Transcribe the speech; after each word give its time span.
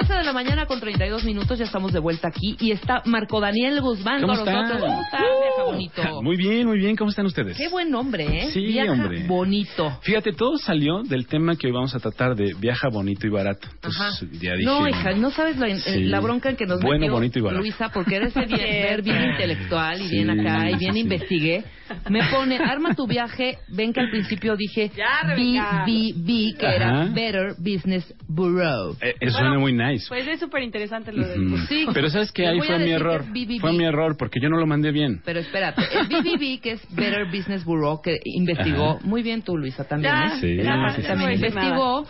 11 0.00 0.14
de 0.14 0.24
la 0.24 0.32
mañana 0.32 0.66
con 0.66 0.80
32 0.80 1.24
minutos, 1.24 1.58
ya 1.58 1.64
estamos 1.64 1.92
de 1.92 1.98
vuelta 1.98 2.28
aquí 2.28 2.56
y 2.58 2.70
está 2.72 3.02
Marco 3.04 3.40
Daniel 3.40 3.80
Guzmán 3.82 4.20
¿Cómo 4.22 4.34
con 4.34 4.48
están? 4.48 4.62
nosotros. 4.62 4.82
¿Cómo 4.90 5.02
estás, 5.02 5.20
vieja 5.20 5.64
bonito? 5.64 6.22
Muy 6.22 6.36
bien, 6.36 6.66
muy 6.66 6.78
bien. 6.78 6.96
¿Cómo 6.96 7.10
están 7.10 7.26
ustedes? 7.26 7.56
Qué 7.56 7.68
buen 7.68 7.90
nombre, 7.90 8.24
¿eh? 8.24 8.50
Sí, 8.50 8.60
Viaja 8.66 8.92
hombre. 8.92 9.24
bonito. 9.26 9.98
Fíjate, 10.02 10.32
todo 10.32 10.56
salió 10.58 11.02
del 11.02 11.26
tema 11.26 11.56
que 11.56 11.66
hoy 11.66 11.72
vamos 11.72 11.94
a 11.94 11.98
tratar 12.00 12.34
de 12.34 12.54
viaja 12.58 12.88
bonito 12.88 13.26
y 13.26 13.30
barato. 13.30 13.68
Entonces, 13.74 14.00
Ajá. 14.00 14.26
ya 14.40 14.52
dije, 14.54 14.64
No, 14.64 14.88
hija, 14.88 15.12
no 15.12 15.30
sabes 15.30 15.56
la, 15.58 15.68
Sí. 15.76 16.04
la 16.04 16.20
bronca 16.20 16.50
en 16.50 16.56
que 16.56 16.66
nos 16.66 16.80
Bueno, 16.80 17.00
metió 17.00 17.12
bonito 17.12 17.38
y 17.38 17.42
barato. 17.42 17.60
Luisa, 17.62 17.90
porque 17.92 18.16
eres 18.16 18.34
bien, 18.34 18.48
ver 18.58 19.02
bien 19.02 19.22
intelectual 19.32 20.00
y 20.00 20.04
Sí, 20.08 20.16
bien 20.16 20.30
acá 20.30 20.70
y 20.70 20.76
bien 20.76 20.94
sí, 20.94 21.00
investigué. 21.00 21.64
Me 22.08 22.20
pone, 22.30 22.56
arma 22.56 22.94
tu 22.94 23.06
viaje. 23.06 23.58
Ven 23.68 23.92
que 23.92 24.00
al 24.00 24.10
principio 24.10 24.54
dije. 24.56 24.92
BBB, 25.36 26.56
que 26.56 26.66
Ajá. 26.66 26.76
era 26.76 27.04
Better 27.06 27.54
Business 27.58 28.14
Bureau. 28.28 28.96
Eh, 29.00 29.14
eso 29.20 29.38
suena 29.38 29.58
muy 29.58 29.72
nice. 29.72 29.89
Pues 30.08 30.26
es 30.28 30.40
súper 30.40 30.62
interesante 30.62 31.12
lo 31.12 31.26
del... 31.26 31.66
Sí. 31.68 31.86
Pero 31.92 32.10
¿sabes 32.10 32.32
qué? 32.32 32.42
Les 32.42 32.52
Ahí 32.52 32.60
fue 32.60 32.78
mi 32.78 32.90
error. 32.90 33.24
que. 33.32 33.58
Fue 33.60 33.72
mi 33.72 33.84
error 33.84 34.16
porque 34.16 34.40
yo 34.40 34.48
no 34.48 34.58
lo 34.58 34.66
mandé 34.66 34.90
bien. 34.90 35.20
Pero 35.24 35.40
espérate, 35.40 35.82
el 35.92 36.06
BBB, 36.06 36.60
que 36.62 36.72
es 36.72 36.94
Better 36.94 37.26
Business 37.26 37.64
Bureau, 37.64 38.00
que 38.02 38.18
investigó, 38.24 38.92
Ajá. 38.92 39.06
muy 39.06 39.22
bien 39.22 39.42
tú, 39.42 39.56
Luisa, 39.56 39.84
también, 39.84 40.12
Ya, 40.12 40.26
¿eh? 40.26 40.40
Sí, 40.40 40.56
ya, 40.56 40.94
sí, 40.94 41.02
ya 41.02 41.16
sí, 41.16 41.34
investigó 41.34 42.06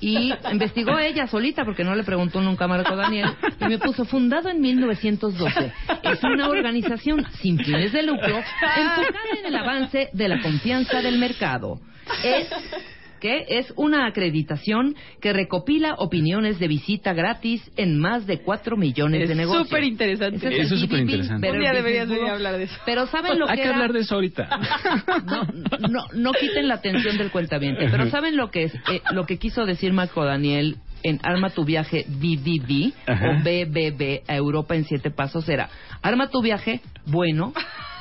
y 0.00 0.32
investigó 0.52 0.98
ella 0.98 1.26
solita 1.26 1.64
porque 1.64 1.84
no 1.84 1.94
le 1.94 2.04
preguntó 2.04 2.40
nunca 2.40 2.64
a 2.64 2.68
Marco 2.68 2.96
Daniel 2.96 3.30
y 3.60 3.64
me 3.66 3.78
puso 3.78 4.04
fundado 4.04 4.48
en 4.48 4.60
1912 4.60 5.72
es 6.02 6.24
una 6.24 6.48
organización 6.48 7.24
sin 7.40 7.58
fines 7.58 7.92
de 7.92 8.02
lucro 8.02 8.36
enfocada 8.76 9.38
en 9.38 9.46
el 9.46 9.56
avance 9.56 10.08
de 10.12 10.28
la 10.28 10.40
confianza 10.40 11.00
del 11.00 11.18
mercado 11.18 11.80
es 12.24 12.48
que 13.22 13.44
es 13.48 13.72
una 13.76 14.06
acreditación 14.06 14.96
que 15.20 15.32
recopila 15.32 15.94
opiniones 15.98 16.58
de 16.58 16.66
visita 16.66 17.12
gratis 17.12 17.62
en 17.76 17.96
más 18.00 18.26
de 18.26 18.40
4 18.40 18.76
millones 18.76 19.20
de 19.28 19.32
Es 19.32 19.36
negocios. 19.38 19.68
súper 19.68 19.84
interesante. 19.84 20.48
Ese 20.48 20.62
Eso 20.62 20.74
es 20.74 20.80
BBB, 20.80 20.88
superinteresante. 20.88 21.40
Better 21.46 21.54
Un 21.54 21.60
día 21.62 21.72
deberías 21.72 22.08
venir 22.08 22.24
a 22.24 22.32
hablar 22.32 22.58
de 22.58 22.64
eso. 22.64 22.74
Pero 22.84 23.06
¿saben 23.06 23.38
lo 23.38 23.48
Hay 23.48 23.56
que 23.56 23.62
que 23.62 23.68
era? 23.68 23.76
hablar 23.76 23.92
de 23.92 24.00
eso 24.00 24.16
ahorita. 24.16 24.48
no, 25.24 25.88
no, 25.88 26.06
no 26.14 26.32
quiten 26.32 26.66
la 26.66 26.74
atención 26.74 27.16
del 27.16 27.30
cuentaviente. 27.30 27.86
Pero 27.88 28.10
¿saben 28.10 28.36
lo 28.36 28.50
que 28.50 28.64
es? 28.64 28.74
Eh, 28.90 29.00
lo 29.12 29.24
que 29.24 29.38
quiso 29.38 29.64
decir 29.66 29.92
Marco 29.92 30.24
Daniel 30.24 30.78
en 31.04 31.20
Arma 31.22 31.50
tu 31.50 31.64
viaje 31.64 32.04
BBB 32.08 32.92
Ajá. 33.06 33.30
o 33.30 33.34
BBB 33.42 34.22
a 34.28 34.34
Europa 34.36 34.74
en 34.74 34.84
siete 34.84 35.10
pasos 35.10 35.48
era 35.48 35.68
Arma 36.02 36.28
tu 36.28 36.42
viaje 36.42 36.80
bueno, 37.06 37.52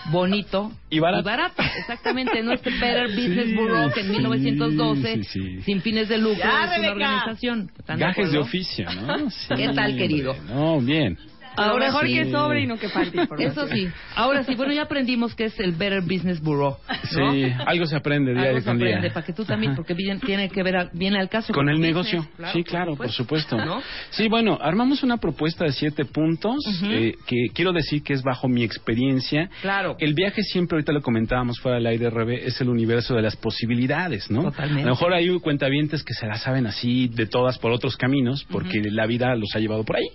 bonito 0.09 0.71
Y 0.89 0.99
barato. 0.99 1.61
Exactamente, 1.77 2.41
no 2.43 2.53
este 2.53 2.69
Better 2.71 3.07
Business 3.15 3.47
Sí, 3.47 3.55
Bureau 3.55 3.91
que 3.91 3.99
en 4.01 4.05
sí, 4.07 4.11
1912 4.13 5.15
sí, 5.15 5.23
sí. 5.23 5.61
sin 5.63 5.81
fines 5.81 6.09
de 6.09 6.17
lucro 6.17 6.37
Ya, 6.43 6.73
es 6.73 6.79
una 6.79 6.91
organización. 6.91 7.71
¿Están 7.77 7.99
de 7.99 8.05
Gajes 8.05 8.17
de 8.31 8.37
acuerdo? 8.37 8.41
oficio, 8.41 8.87
¿no? 8.91 9.29
Sí, 9.29 9.53
¿Qué 9.55 9.69
tal, 9.69 9.95
querido? 9.97 10.31
hombre. 10.31 10.53
No, 10.53 10.81
bien. 10.81 11.17
Lo 11.57 11.77
mejor 11.77 12.07
sí. 12.07 12.13
que 12.15 12.31
sobre 12.31 12.61
y 12.61 12.67
no 12.67 12.77
que 12.77 12.89
falte. 12.89 13.27
Eso 13.39 13.67
sí. 13.67 13.87
Ahora 14.15 14.43
sí, 14.43 14.55
bueno, 14.55 14.73
ya 14.73 14.83
aprendimos 14.83 15.35
que 15.35 15.45
es 15.45 15.59
el 15.59 15.73
Better 15.73 16.01
Business 16.01 16.41
Bureau. 16.41 16.77
¿no? 17.17 17.31
Sí, 17.33 17.43
algo 17.65 17.85
se 17.85 17.95
aprende 17.95 18.33
día 18.33 18.43
Algo 18.43 18.59
se 18.59 18.65
con 18.65 18.77
día. 18.77 18.87
aprende, 18.87 19.11
para 19.11 19.25
que 19.25 19.33
tú 19.33 19.43
también, 19.45 19.75
porque 19.75 19.93
bien- 19.93 20.19
tiene 20.19 20.49
que 20.49 20.63
ver, 20.63 20.77
a- 20.77 20.89
viene 20.93 21.19
al 21.19 21.29
caso. 21.29 21.53
Con 21.53 21.69
el 21.69 21.75
tu 21.75 21.81
negocio. 21.81 22.19
business, 22.19 22.51
sí, 22.53 22.63
claro, 22.63 22.95
por 22.95 23.11
supuesto. 23.11 23.57
¿No? 23.57 23.81
Sí, 24.11 24.27
bueno, 24.29 24.57
armamos 24.61 25.03
una 25.03 25.17
propuesta 25.17 25.65
de 25.65 25.71
siete 25.71 26.05
puntos 26.05 26.55
eh, 26.85 27.15
que 27.27 27.47
quiero 27.53 27.73
decir 27.73 28.01
que 28.03 28.13
es 28.13 28.23
bajo 28.23 28.47
mi 28.47 28.63
experiencia. 28.63 29.49
Claro. 29.61 29.95
El 29.99 30.13
viaje 30.13 30.41
siempre, 30.43 30.75
ahorita 30.77 30.91
lo 30.93 31.01
comentábamos 31.01 31.59
fuera 31.59 31.77
del 31.77 31.87
aire, 31.87 32.09
Rebe, 32.09 32.45
es 32.47 32.59
el 32.61 32.69
universo 32.69 33.13
de 33.15 33.21
las 33.21 33.35
posibilidades, 33.35 34.29
¿no? 34.31 34.43
Totalmente. 34.43 34.83
A 34.83 34.85
lo 34.85 34.91
mejor 34.91 35.13
hay 35.13 35.39
cuentavientes 35.39 36.03
que 36.03 36.13
se 36.13 36.25
la 36.27 36.35
saben 36.35 36.65
así 36.67 37.07
de 37.09 37.25
todas 37.25 37.57
por 37.59 37.71
otros 37.71 37.97
caminos, 37.97 38.45
porque 38.49 38.81
la 38.83 39.05
vida 39.05 39.35
los 39.35 39.55
ha 39.55 39.59
llevado 39.59 39.83
por 39.83 39.97
ahí. 39.97 40.07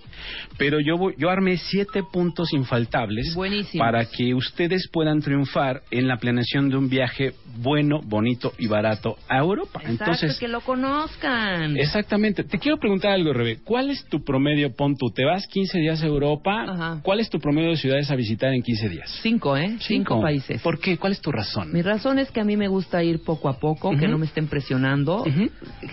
Pero 0.57 0.79
yo, 0.79 0.97
voy- 0.97 1.13
yo 1.17 1.26
armé 1.29 1.57
siete 1.57 2.03
puntos 2.03 2.53
infaltables 2.53 3.33
Buenísimo. 3.35 3.83
para 3.83 4.05
que 4.05 4.33
ustedes 4.33 4.87
puedan 4.91 5.21
triunfar 5.21 5.81
en 5.91 6.07
la 6.07 6.17
planeación 6.17 6.69
de 6.69 6.77
un 6.77 6.89
viaje 6.89 7.33
bueno, 7.57 8.01
bonito 8.03 8.53
y 8.59 8.67
barato 8.67 9.15
a 9.27 9.37
Europa. 9.39 9.79
Exacto, 9.81 10.03
Entonces, 10.03 10.39
que 10.39 10.47
lo 10.47 10.61
conozcan. 10.61 11.75
Exactamente. 11.77 12.43
Te 12.43 12.59
quiero 12.59 12.77
preguntar 12.77 13.11
algo, 13.11 13.33
Rebe. 13.33 13.57
¿Cuál 13.63 13.89
es 13.89 14.05
tu 14.05 14.23
promedio? 14.23 14.73
Pon 14.75 14.95
tú, 14.95 15.09
te 15.11 15.25
vas 15.25 15.47
15 15.47 15.79
días 15.79 16.01
a 16.03 16.05
Europa. 16.07 16.63
Ajá. 16.67 16.99
¿Cuál 17.03 17.19
es 17.19 17.29
tu 17.29 17.39
promedio 17.39 17.69
de 17.71 17.77
ciudades 17.77 18.09
a 18.11 18.15
visitar 18.15 18.53
en 18.53 18.61
15 18.61 18.89
días? 18.89 19.19
Cinco, 19.21 19.57
¿eh? 19.57 19.77
Cinco, 19.79 20.21
países. 20.21 20.61
¿Por 20.61 20.79
qué? 20.79 20.97
¿Cuál 20.97 21.13
es 21.13 21.21
tu 21.21 21.31
razón? 21.31 21.71
Mi 21.73 21.81
razón 21.81 22.19
es 22.19 22.29
que 22.31 22.39
a 22.41 22.43
mí 22.43 22.55
me 22.57 22.67
gusta 22.67 23.03
ir 23.03 23.23
poco 23.23 23.49
a 23.49 23.59
poco, 23.59 23.91
que 23.97 24.07
no 24.07 24.17
me 24.17 24.25
estén 24.25 24.47
presionando. 24.47 25.25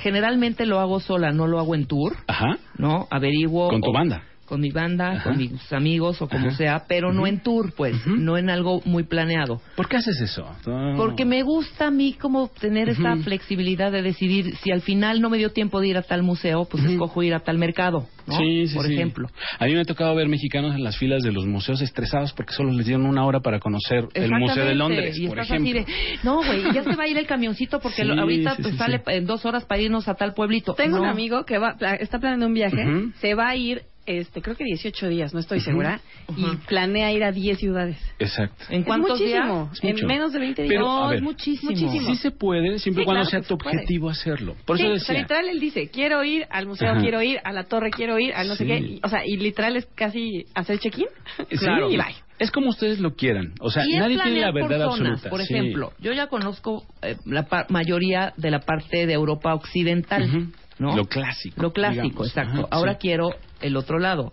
Generalmente 0.03 0.66
lo 0.66 0.81
hago 0.81 1.01
sola, 1.01 1.31
no 1.33 1.47
lo 1.47 1.59
hago 1.59 1.75
en 1.75 1.87
tour, 1.87 2.16
Ajá. 2.27 2.59
¿no? 2.78 3.06
Averiguo. 3.11 3.69
Con 3.69 3.81
tu 3.81 3.91
o- 3.91 3.93
banda. 3.93 4.22
Con 4.54 4.60
mi 4.60 4.70
banda, 4.70 5.10
Ajá. 5.15 5.25
con 5.25 5.37
mis 5.37 5.72
amigos 5.72 6.22
o 6.22 6.28
como 6.28 6.47
Ajá. 6.47 6.56
sea, 6.56 6.84
pero 6.87 7.12
no 7.12 7.26
en 7.26 7.41
tour, 7.42 7.72
pues, 7.76 7.97
no 8.06 8.38
en 8.38 8.50
algo 8.50 8.81
muy 8.84 9.03
planeado. 9.03 9.60
¿Por 9.75 9.88
qué 9.88 9.97
haces 9.97 10.20
eso? 10.20 10.47
No. 10.65 10.95
Porque 10.97 11.24
me 11.24 11.42
gusta 11.42 11.89
a 11.89 11.91
mí 11.91 12.12
como 12.12 12.47
tener 12.60 12.89
esa 12.89 13.15
Ujú. 13.15 13.24
flexibilidad 13.24 13.91
de 13.91 14.03
decidir 14.03 14.54
si 14.59 14.71
al 14.71 14.80
final 14.80 15.21
no 15.21 15.28
me 15.28 15.39
dio 15.39 15.51
tiempo 15.51 15.80
de 15.80 15.89
ir 15.89 15.97
a 15.97 16.03
tal 16.03 16.22
museo, 16.22 16.66
pues 16.71 16.84
escojo 16.84 17.21
ir 17.24 17.34
a 17.34 17.41
tal 17.41 17.59
mercado, 17.59 18.06
¿no? 18.28 18.39
Sí, 18.39 18.68
sí, 18.68 18.77
Por 18.77 18.86
sí. 18.86 18.92
ejemplo. 18.95 19.28
A 19.59 19.65
mí 19.66 19.74
me 19.74 19.80
ha 19.80 19.84
tocado 19.84 20.15
ver 20.15 20.28
mexicanos 20.28 20.77
en 20.77 20.84
las 20.84 20.97
filas 20.98 21.24
de 21.24 21.33
los 21.33 21.47
museos 21.47 21.80
estresados 21.83 22.33
porque 22.33 22.53
solo 22.53 22.71
les 22.71 22.86
dieron 22.86 23.06
una 23.06 23.24
hora 23.27 23.41
para 23.41 23.59
conocer 23.59 24.06
el 24.15 24.30
Museo 24.30 24.65
de 24.66 24.77
Londres, 24.77 25.18
y 25.18 25.27
por 25.27 25.41
estás 25.41 25.51
ejemplo. 25.59 25.80
así 25.80 25.92
de, 25.92 26.18
no, 26.22 26.36
güey, 26.45 26.62
ya 26.72 26.84
se 26.84 26.95
va 26.95 27.03
a 27.03 27.09
ir 27.09 27.18
el 27.18 27.27
camioncito 27.27 27.80
porque 27.80 28.03
Sí, 28.03 28.09
lo- 28.09 28.21
ahorita 28.22 28.54
sí, 28.54 28.62
pues, 28.62 28.72
sí, 28.74 28.78
sale 28.78 28.98
sí. 28.98 29.03
en 29.09 29.27
dos 29.27 29.45
horas 29.45 29.65
para 29.65 29.80
irnos 29.83 30.06
a 30.06 30.15
tal 30.15 30.33
pueblito. 30.33 30.74
Tengo 30.74 30.98
No. 30.98 31.03
un 31.03 31.09
amigo 31.09 31.45
que 31.45 31.59
va, 31.59 31.74
está 31.98 32.21
planeando 32.21 32.47
un 32.47 32.54
viaje, 32.54 32.84
se 33.21 33.34
va 33.34 33.48
a 33.48 33.56
ir, 33.56 33.83
este, 34.06 34.42
creo 34.42 34.56
que 34.56 34.65
18 34.65 35.09
días, 35.09 35.33
no 35.34 35.41
estoy 35.41 35.60
segura, 35.60 36.01
y 36.36 36.45
planea 36.66 37.12
ir 37.12 37.24
a 37.24 37.33
10 37.33 37.59
ciudades. 37.59 37.98
Exacto. 38.18 38.65
¿En 38.71 38.80
Es 38.80 38.86
cuántos 38.86 39.18
muchísimo, 39.21 39.71
días? 39.72 39.95
Es 39.95 40.01
en 40.03 40.06
menos 40.06 40.33
de 40.33 40.39
20 40.39 40.62
días. 40.62 40.71
Pero, 40.72 40.84
no, 40.86 41.04
a 41.04 41.09
ver, 41.09 41.16
es 41.18 41.22
muchísimo. 41.22 41.71
muchísimo. 41.72 42.06
Sí 42.10 42.16
se 42.16 42.30
puede, 42.30 42.78
siempre 42.78 43.03
y 43.03 43.04
Sí, 43.04 43.06
cuando 43.06 43.22
claro 43.22 43.30
sea 43.30 43.41
tu 43.41 43.54
se 43.54 43.56
puede. 43.56 43.77
objetivo 43.77 44.10
hacerlo. 44.10 44.56
Por 44.65 44.77
Sí, 44.78 44.84
eso 44.84 44.92
o 44.95 44.98
sea, 44.98 45.21
literal 45.21 45.48
él 45.48 45.60
dice, 45.60 45.89
quiero 45.91 46.22
ir 46.24 46.47
al 46.51 46.66
museo, 46.66 46.91
Ajá. 46.92 47.01
quiero 47.01 47.22
ir 47.22 47.39
a 47.45 47.53
la 47.53 47.65
torre, 47.65 47.91
quiero 47.91 48.18
ir 48.18 48.33
al 48.34 48.48
no 48.48 48.54
sé 48.56 48.66
qué. 48.66 48.78
y- 48.78 49.01
o 49.03 49.09
sea, 49.09 49.27
y 49.27 49.36
literal 49.36 49.77
es 49.77 49.86
casi 49.95 50.45
hacer 50.54 50.78
check-in 50.78 51.06
Sí. 51.51 51.66
y 51.91 51.97
bye. 51.97 52.15
Es 52.36 52.51
como 52.51 52.71
ustedes 52.71 52.98
lo 52.98 53.15
quieran. 53.15 53.53
O 53.60 53.71
sea, 53.71 53.84
nadie 53.84 54.18
tiene 54.21 54.41
la 54.41 54.51
planear 54.51 54.53
por 54.53 54.68
verdad 54.68 54.86
zonas. 54.91 55.01
absoluta. 55.12 55.30
Por 55.30 55.42
Sí. 55.45 55.54
ejemplo, 55.54 55.92
yo 56.01 56.12
ya 56.12 56.27
conozco 56.27 56.84
eh, 57.03 57.16
la 57.27 57.45
pa- 57.45 57.66
mayoría 57.68 58.33
de 58.36 58.51
la 58.51 58.59
parte 58.59 59.06
de 59.06 59.12
Europa 59.12 59.54
occidental, 59.54 60.24
Ujú. 60.24 60.53
¿No? 60.78 60.97
Lo 60.97 61.04
clásico. 61.04 61.60
Lo 61.62 61.72
clásico, 61.72 62.03
digamos. 62.03 62.28
exacto. 62.28 62.59
Ajá, 62.60 62.68
Ahora 62.71 62.92
sí. 62.94 62.98
quiero 63.00 63.30
el 63.60 63.76
otro 63.76 63.98
lado, 63.98 64.32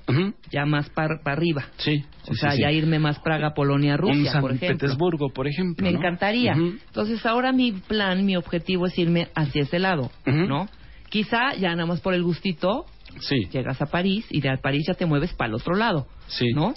ya 0.51 0.65
más 0.65 0.89
para 0.89 1.19
arriba. 1.25 1.65
Sí. 1.77 2.03
o 2.27 2.33
sí, 2.33 2.39
sea, 2.39 2.55
ya 2.55 2.71
irme 2.71 2.99
más 2.99 3.19
Praga, 3.19 3.53
Polonia, 3.53 3.93
Un 3.93 3.99
Rusia, 3.99 4.31
San 4.33 4.41
por 4.41 4.51
ejemplo. 4.51 4.77
Petersburgo, 4.77 5.29
por 5.29 5.47
ejemplo. 5.47 5.85
Me 5.85 5.91
¿no? 5.93 5.99
encantaría. 5.99 6.53
Entonces, 6.53 7.25
ahora 7.25 7.51
mi 7.51 7.71
plan, 7.71 8.25
mi 8.25 8.35
objetivo 8.35 8.87
es 8.87 8.97
irme 8.97 9.27
hacia 9.35 9.61
ese 9.63 9.79
lado. 9.79 10.11
¿no? 10.25 10.67
Quizá 11.09 11.53
ya 11.55 11.71
nada 11.75 11.85
más 11.85 12.01
por 12.01 12.13
el 12.13 12.23
gustito 12.23 12.85
Sí. 13.19 13.47
llegas 13.51 13.81
a 13.81 13.85
París 13.87 14.25
y 14.29 14.39
de 14.39 14.57
París 14.57 14.85
ya 14.87 14.93
te 14.93 15.05
mueves 15.05 15.33
para 15.33 15.49
el 15.49 15.55
otro 15.55 15.75
lado, 15.75 16.07
Sí. 16.27 16.47
¿no? 16.53 16.73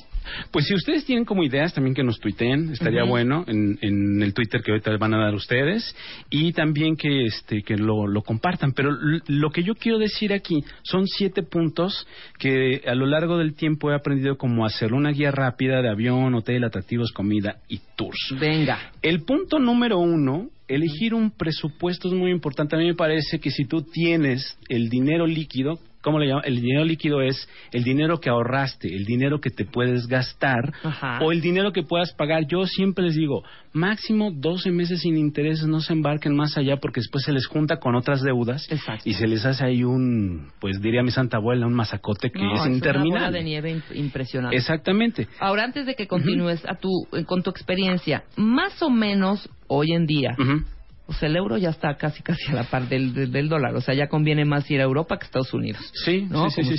Pues 0.50 0.66
si 0.66 0.74
ustedes 0.74 1.04
tienen 1.04 1.24
como 1.24 1.44
ideas 1.44 1.74
también 1.74 1.94
que 1.94 2.02
nos 2.02 2.18
tuiteen, 2.18 2.70
estaría 2.72 3.04
bueno 3.04 3.44
en, 3.46 3.78
en 3.80 4.22
el 4.22 4.34
Twitter 4.34 4.62
que 4.62 4.72
ahorita 4.72 4.90
les 4.90 5.00
van 5.00 5.14
a 5.14 5.18
dar 5.18 5.34
ustedes 5.34 5.94
y 6.30 6.52
también 6.52 6.96
que 6.96 7.26
este 7.26 7.62
que 7.62 7.76
lo, 7.76 8.06
lo 8.06 8.22
compartan. 8.22 8.72
Pero 8.72 8.90
lo 9.26 9.50
que 9.50 9.62
yo 9.62 9.74
quiero 9.74 9.98
decir 9.98 10.32
aquí 10.32 10.64
son 10.82 11.06
siete 11.06 11.42
puntos 11.42 12.06
que 12.38 12.82
a 12.86 12.94
lo 12.94 13.06
largo 13.06 13.38
del 13.38 13.54
tiempo 13.54 13.90
he 13.90 13.94
aprendido 13.94 14.36
como 14.36 14.64
hacer 14.64 14.92
una 14.92 15.10
guía 15.10 15.30
rápida 15.30 15.82
de 15.82 15.90
avión, 15.90 16.34
hotel, 16.34 16.64
atractivos, 16.64 17.12
comida 17.12 17.58
y 17.68 17.80
tours. 17.96 18.34
Venga. 18.38 18.92
El 19.02 19.22
punto 19.22 19.58
número 19.58 19.98
uno, 19.98 20.48
elegir 20.68 21.14
un 21.14 21.30
presupuesto 21.30 22.08
es 22.08 22.14
muy 22.14 22.30
importante. 22.30 22.76
A 22.76 22.78
mí 22.78 22.86
me 22.86 22.94
parece 22.94 23.38
que 23.38 23.50
si 23.50 23.64
tú 23.64 23.82
tienes 23.82 24.58
el 24.68 24.88
dinero 24.88 25.26
líquido, 25.26 25.78
¿cómo 26.04 26.18
le 26.20 26.28
llaman? 26.28 26.44
El 26.46 26.60
dinero 26.60 26.84
líquido 26.84 27.22
es 27.22 27.48
el 27.72 27.82
dinero 27.82 28.20
que 28.20 28.28
ahorraste, 28.30 28.94
el 28.94 29.04
dinero 29.06 29.40
que 29.40 29.50
te 29.50 29.64
puedes 29.64 30.06
gastar 30.06 30.72
Ajá. 30.84 31.18
o 31.22 31.32
el 31.32 31.40
dinero 31.40 31.72
que 31.72 31.82
puedas 31.82 32.12
pagar. 32.12 32.46
Yo 32.46 32.66
siempre 32.66 33.04
les 33.06 33.16
digo, 33.16 33.42
máximo 33.72 34.30
12 34.30 34.70
meses 34.70 35.00
sin 35.00 35.16
intereses, 35.16 35.66
no 35.66 35.80
se 35.80 35.92
embarquen 35.94 36.36
más 36.36 36.56
allá 36.58 36.76
porque 36.76 37.00
después 37.00 37.24
se 37.24 37.32
les 37.32 37.46
junta 37.46 37.78
con 37.78 37.96
otras 37.96 38.22
deudas 38.22 38.70
Exacto. 38.70 39.02
y 39.08 39.14
se 39.14 39.26
les 39.26 39.44
hace 39.46 39.64
ahí 39.64 39.82
un, 39.82 40.50
pues 40.60 40.80
diría 40.80 41.02
mi 41.02 41.10
santa 41.10 41.38
abuela, 41.38 41.66
un 41.66 41.74
masacote 41.74 42.30
que 42.30 42.38
No, 42.38 42.52
es 42.52 42.52
Una 42.52 42.60
bola 42.62 42.74
interminable. 42.76 43.38
de 43.38 43.44
nieve 43.44 43.74
imp- 43.76 43.96
impresionante. 43.96 44.56
Exactamente. 44.56 45.26
Ahora, 45.40 45.64
antes 45.64 45.86
de 45.86 45.94
que 45.94 46.06
continúes 46.06 46.62
a 46.66 46.74
tu, 46.76 46.90
eh, 47.12 47.24
con 47.24 47.42
tu 47.42 47.50
experiencia, 47.50 48.24
más 48.36 48.82
o 48.82 48.90
menos 48.90 49.48
hoy 49.66 49.92
en 49.92 50.06
día, 50.06 50.36
Ujú. 50.38 50.52
o 50.52 50.73
sea, 51.12 51.28
el 51.28 51.36
euro 51.36 51.58
ya 51.58 51.70
está 51.70 51.96
casi 51.96 52.22
casi 52.22 52.50
a 52.50 52.54
la 52.54 52.64
par 52.64 52.88
del, 52.88 53.30
del, 53.30 53.48
dólar. 53.48 53.74
O 53.76 53.80
sea, 53.80 53.94
ya 53.94 54.08
conviene 54.08 54.44
más 54.44 54.70
ir 54.70 54.80
a 54.80 54.84
Europa 54.84 55.18
que 55.18 55.24
a 55.24 55.26
Estados 55.26 55.52
Unidos. 55.52 55.82
Sí, 56.04 56.26
¿no? 56.30 56.48
sí, 56.50 56.62
sí, 56.64 56.76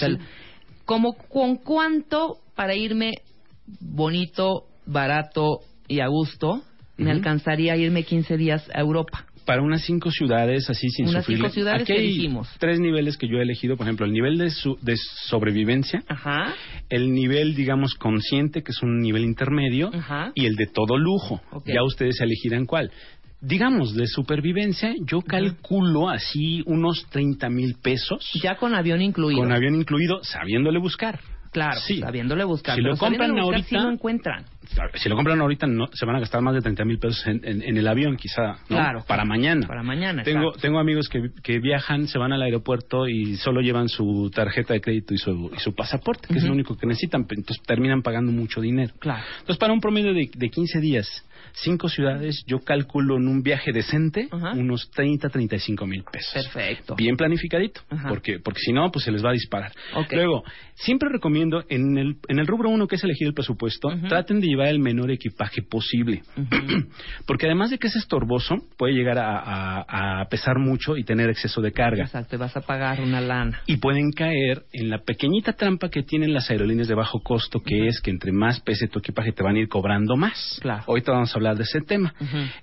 Como 0.85 1.11
sí, 1.13 1.17
con 1.29 1.57
cuánto 1.57 2.37
para 2.55 2.73
irme 2.75 3.11
bonito, 3.79 4.63
barato 4.85 5.59
y 5.87 5.99
a 5.99 6.07
gusto, 6.07 6.61
me 6.97 7.11
alcanzaría 7.11 7.73
a 7.73 7.77
irme 7.77 8.03
15 8.03 8.37
días 8.37 8.69
a 8.73 8.79
Europa. 8.81 9.25
para 9.45 9.61
unas 9.61 9.83
cinco 9.85 10.09
ciudades 10.09 10.67
así 10.71 10.89
sin 10.89 11.07
Unas 11.07 11.23
sufrirle. 11.23 11.43
cinco 11.43 11.53
ciudades 11.53 11.81
Aquí 11.83 11.93
que 11.93 11.99
hay 11.99 12.05
elegimos. 12.07 12.49
tres 12.57 12.79
niveles 12.79 13.15
que 13.17 13.27
yo 13.27 13.37
he 13.37 13.43
elegido, 13.43 13.77
por 13.77 13.85
ejemplo, 13.85 14.05
el 14.07 14.11
nivel 14.11 14.39
de, 14.39 14.49
su- 14.49 14.77
de 14.81 14.95
sobrevivencia, 15.27 16.03
Ajá. 16.07 16.55
el 16.89 17.11
nivel, 17.13 17.53
digamos, 17.53 17.93
consciente, 17.93 18.63
que 18.63 18.71
es 18.71 18.81
un 18.81 19.01
nivel 19.01 19.23
intermedio, 19.23 19.91
Ajá. 19.93 20.31
y 20.33 20.45
el 20.47 20.55
de 20.55 20.65
todo 20.65 20.97
lujo. 20.97 21.41
Ya 21.65 21.83
ustedes 21.83 22.19
elegirán 22.21 22.65
cuál. 22.65 22.89
Digamos, 23.45 23.93
de 23.95 24.07
supervivencia, 24.07 24.93
yo 25.05 25.21
calculo 25.21 26.09
así 26.09 26.63
unos 26.65 27.05
30 27.11 27.49
mil 27.49 27.75
pesos, 27.81 28.27
Ya 28.41 28.55
con 28.55 28.73
avión 28.73 29.01
incluido. 29.01 29.39
con 29.41 29.51
avión 29.51 29.75
incluido, 29.75 30.23
sabiéndole 30.23 30.79
buscar. 30.79 31.19
Claro, 31.51 31.79
Sí. 31.87 31.99
sabiéndole 31.99 32.43
buscar. 32.43 32.75
Si 32.75 32.81
lo 32.81 32.97
compran 32.97 33.29
buscar, 33.31 33.43
ahorita- 33.45 33.69
sí 33.69 33.75
lo 33.75 33.89
encuentran. 33.89 34.43
Si 34.95 35.07
lo 35.07 35.15
compran 35.15 35.39
ahorita, 35.39 35.67
no, 35.67 35.85
se 35.93 36.05
van 36.05 36.17
a 36.17 36.19
gastar 36.19 36.41
más 36.41 36.53
de 36.53 36.59
30 36.61 36.83
mil 36.83 36.97
pesos 36.99 37.25
en, 37.27 37.39
en- 37.45 37.61
en 37.61 37.77
el 37.77 37.87
avión, 37.87 38.17
quizá, 38.17 38.53
¿no? 38.67 38.75
Claro. 38.75 39.05
Para 39.07 39.23
mañana. 39.23 39.65
Para 39.65 39.81
mañana, 39.81 40.23
Tengo, 40.23 40.47
exacto. 40.47 40.59
tengo 40.59 40.79
amigos 40.79 41.07
que, 41.07 41.29
que 41.41 41.59
viajan, 41.59 42.07
se 42.09 42.17
van 42.17 42.33
al 42.33 42.41
aeropuerto 42.41 43.07
y 43.07 43.37
solo 43.37 43.61
llevan 43.61 43.87
su 43.87 44.29
tarjeta 44.35 44.73
de 44.73 44.81
crédito 44.81 45.13
y 45.13 45.17
su, 45.17 45.49
y 45.55 45.59
su 45.59 45.73
pasaporte, 45.73 46.27
que 46.27 46.39
es 46.39 46.43
lo 46.43 46.51
único 46.51 46.75
que 46.75 46.87
necesitan, 46.87 47.21
entonces 47.21 47.61
terminan 47.65 48.01
pagando 48.01 48.33
mucho 48.33 48.59
dinero. 48.59 48.93
Claro. 48.99 49.23
Entonces, 49.39 49.57
para 49.57 49.71
un 49.71 49.79
promedio 49.79 50.13
de, 50.13 50.29
de 50.35 50.49
15 50.49 50.81
días, 50.81 51.07
cinco 51.63 51.89
ciudades, 51.89 52.43
yo 52.47 52.59
calculo 52.59 53.17
en 53.17 53.27
un 53.27 53.41
viaje 53.41 53.71
decente 53.71 54.27
Ajá. 54.31 54.51
unos 54.53 54.89
30, 54.91 55.29
35 55.29 55.85
mil 55.85 56.03
pesos. 56.03 56.33
Perfecto. 56.33 56.95
Bien 56.95 57.15
planificadito, 57.15 57.81
Ajá. 57.89 58.09
porque, 58.09 58.39
porque 58.39 58.59
si 58.59 58.73
no, 58.73 58.91
pues 58.91 59.05
se 59.05 59.11
les 59.11 59.23
va 59.23 59.29
a 59.29 59.33
disparar. 59.33 59.71
Luego, 60.11 60.43
siempre 60.75 61.09
recomiendo, 61.11 61.63
en 61.69 61.97
el, 61.97 62.15
en 62.27 62.39
el 62.39 62.47
rubro 62.47 62.69
uno, 62.69 62.87
que 62.87 62.95
es 62.95 63.03
elegir 63.03 63.27
el 63.27 63.33
presupuesto, 63.33 63.89
traten 64.09 64.39
de 64.41 64.47
llevar 64.47 64.67
el 64.67 64.79
menor 64.79 65.11
equipaje 65.11 65.61
posible. 65.61 66.23
Porque 67.27 67.45
además 67.45 67.69
de 67.71 67.77
que 67.77 67.87
es 67.87 67.95
estorboso, 67.95 68.55
puede 68.77 68.93
llegar 68.93 69.17
a, 69.17 69.39
a- 69.39 70.21
a 70.21 70.25
pesar 70.29 70.59
mucho 70.59 70.97
y 70.97 71.03
tener 71.03 71.29
exceso 71.29 71.61
de 71.61 71.71
carga. 71.71 72.03
Exacto, 72.03 72.31
te 72.31 72.37
vas 72.37 72.55
a 72.57 72.61
pagar 72.61 72.99
una 73.01 73.21
lana. 73.21 73.61
Y 73.67 73.77
pueden 73.77 74.11
caer 74.11 74.63
en 74.73 74.89
la 74.89 74.99
pequeñita 74.99 75.53
trampa 75.53 75.89
que 75.89 76.03
tienen 76.03 76.33
las 76.33 76.49
aerolíneas 76.49 76.87
de 76.87 76.95
bajo 76.95 77.21
costo, 77.21 77.59
que 77.61 77.87
es 77.87 78.01
que 78.01 78.11
entre 78.11 78.31
más 78.31 78.59
pese 78.61 78.87
tu 78.87 78.99
equipaje 78.99 79.31
te 79.31 79.43
van 79.43 79.55
a 79.55 79.59
ir 79.59 79.67
cobrando 79.67 80.15
más. 80.15 80.59
Claro. 80.61 80.83
Ahorita 80.87 81.11
vamos 81.11 81.31
a 81.33 81.35
hablar 81.37 81.44
de 81.53 81.63
ese 81.63 81.81
tema. 81.81 82.13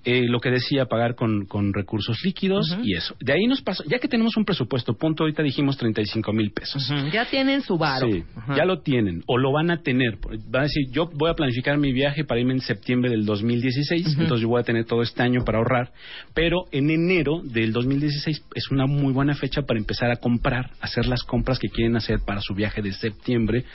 Eh, 0.03 0.23
lo 0.27 0.39
que 0.39 0.49
decía, 0.49 0.85
pagar 0.85 1.15
con, 1.15 1.45
con 1.45 1.71
recursos 1.73 2.17
líquidos 2.23 2.77
y 2.83 2.95
eso. 2.95 3.15
De 3.19 3.33
ahí 3.33 3.45
nos 3.47 3.61
pasó, 3.61 3.83
ya 3.85 3.99
que 3.99 4.07
tenemos 4.07 4.35
un 4.35 4.45
presupuesto, 4.45 4.95
punto, 4.95 5.23
ahorita 5.23 5.43
dijimos 5.43 5.77
35 5.77 6.33
mil 6.33 6.51
pesos. 6.51 6.91
Ya 7.11 7.25
tienen 7.29 7.61
su 7.61 7.77
varo. 7.77 8.07
Sí, 8.09 8.23
ya 8.55 8.65
lo 8.65 8.81
tienen 8.81 9.23
o 9.27 9.37
lo 9.37 9.51
van 9.51 9.71
a 9.71 9.81
tener. 9.81 10.17
Van 10.49 10.61
a 10.61 10.63
decir, 10.63 10.87
yo 10.91 11.09
voy 11.13 11.29
a 11.29 11.35
planificar 11.35 11.77
mi 11.77 11.93
viaje 11.93 12.25
para 12.25 12.41
irme 12.41 12.53
en 12.53 12.61
septiembre 12.61 13.09
del 13.11 13.25
2016, 13.25 14.07
Ujú. 14.07 14.21
entonces 14.21 14.41
yo 14.41 14.49
voy 14.49 14.59
a 14.59 14.63
tener 14.63 14.85
todo 14.85 15.01
este 15.01 15.21
año 15.21 15.43
para 15.45 15.59
ahorrar, 15.59 15.91
pero 16.33 16.65
en 16.71 16.89
enero 16.89 17.41
del 17.43 17.71
2016 17.71 18.43
es 18.55 18.71
una 18.71 18.85
muy 18.87 19.13
buena 19.13 19.35
fecha 19.35 19.61
para 19.61 19.79
empezar 19.79 20.11
a 20.11 20.15
comprar, 20.17 20.71
hacer 20.81 21.05
las 21.05 21.23
compras 21.23 21.59
que 21.59 21.69
quieren 21.69 21.95
hacer 21.95 22.19
para 22.25 22.41
su 22.41 22.53
viaje 22.53 22.81
de 22.81 22.91
septiembre 22.93 23.65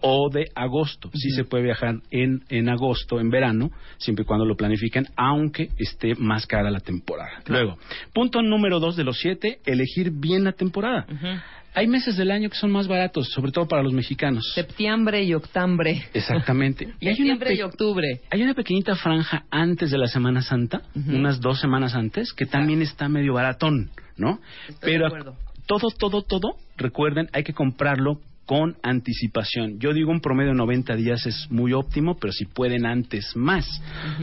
o 0.00 0.28
de 0.30 0.46
agosto. 0.54 1.10
Sí 1.14 1.30
se 1.30 1.44
puede 1.44 1.64
viajar 1.64 1.96
en, 2.10 2.42
en 2.48 2.68
agosto, 2.68 3.20
en 3.20 3.30
verano, 3.30 3.70
siempre 3.98 4.22
y 4.22 4.26
cuando 4.26 4.44
lo 4.44 4.56
planifiquen, 4.56 5.06
aunque 5.16 5.68
esté 5.78 6.14
más 6.16 6.46
cara 6.46 6.70
la 6.70 6.80
temporada. 6.80 7.42
Luego, 7.46 7.78
punto 8.12 8.42
número 8.42 8.80
dos 8.80 8.96
de 8.96 9.04
los 9.04 9.18
siete, 9.18 9.60
elegir 9.66 10.10
bien 10.10 10.44
la 10.44 10.52
temporada. 10.52 11.06
Hay 11.72 11.86
meses 11.86 12.16
del 12.16 12.32
año 12.32 12.50
que 12.50 12.56
son 12.56 12.72
más 12.72 12.88
baratos, 12.88 13.28
sobre 13.30 13.52
todo 13.52 13.68
para 13.68 13.82
los 13.82 13.92
mexicanos. 13.92 14.52
Septiembre 14.54 15.22
y 15.22 15.34
octubre. 15.34 16.02
Exactamente. 16.12 16.88
Y 17.00 17.08
hay 17.08 17.14
Septiembre 17.14 17.54
y 17.54 17.62
octubre. 17.62 18.20
hay 18.30 18.42
una 18.42 18.54
pequeñita 18.54 18.96
franja 18.96 19.44
antes 19.50 19.90
de 19.90 19.98
la 19.98 20.08
Semana 20.08 20.42
Santa, 20.42 20.82
unas 20.94 21.40
dos 21.40 21.60
semanas 21.60 21.94
antes, 21.94 22.32
que 22.32 22.46
también 22.46 22.82
está 22.82 23.08
medio 23.08 23.34
baratón, 23.34 23.90
¿no? 24.16 24.40
Estoy 24.68 24.92
Pero 24.92 25.08
todo, 25.66 25.90
todo, 25.96 26.22
todo, 26.22 26.56
recuerden, 26.76 27.28
hay 27.32 27.44
que 27.44 27.52
comprarlo 27.52 28.20
con 28.50 28.74
anticipación. 28.82 29.78
Yo 29.78 29.92
digo 29.92 30.10
un 30.10 30.20
promedio 30.20 30.50
de 30.50 30.56
90 30.56 30.96
días 30.96 31.24
es 31.24 31.46
muy 31.52 31.72
óptimo, 31.72 32.16
pero 32.20 32.32
si 32.32 32.46
pueden 32.46 32.84
antes 32.84 33.36
más. 33.36 33.64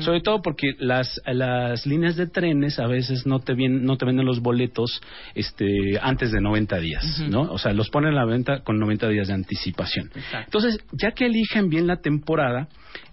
Sobre 0.02 0.20
todo 0.20 0.42
porque 0.42 0.74
las, 0.80 1.22
las 1.26 1.86
líneas 1.86 2.18
de 2.18 2.28
trenes 2.28 2.78
a 2.78 2.88
veces 2.88 3.26
no 3.26 3.40
te, 3.40 3.54
vien- 3.54 3.84
no 3.84 3.96
te 3.96 4.04
venden 4.06 4.26
los 4.26 4.42
boletos 4.42 5.02
este, 5.34 5.66
antes 6.02 6.34
de 6.34 6.42
90 6.42 6.78
días. 6.82 7.22
¿no? 7.30 7.44
O 7.44 7.58
sea, 7.58 7.72
los 7.72 7.90
ponen 7.90 8.12
a 8.12 8.16
la 8.18 8.26
venta 8.26 8.64
con 8.66 8.78
90 8.80 9.08
días 9.08 9.30
de 9.30 9.34
anticipación. 9.34 10.08
Exacto. 10.14 10.40
Entonces, 10.58 10.84
ya 10.92 11.12
que 11.12 11.26
eligen 11.28 11.70
bien 11.70 11.88
la 11.88 12.02
temporada, 12.02 12.68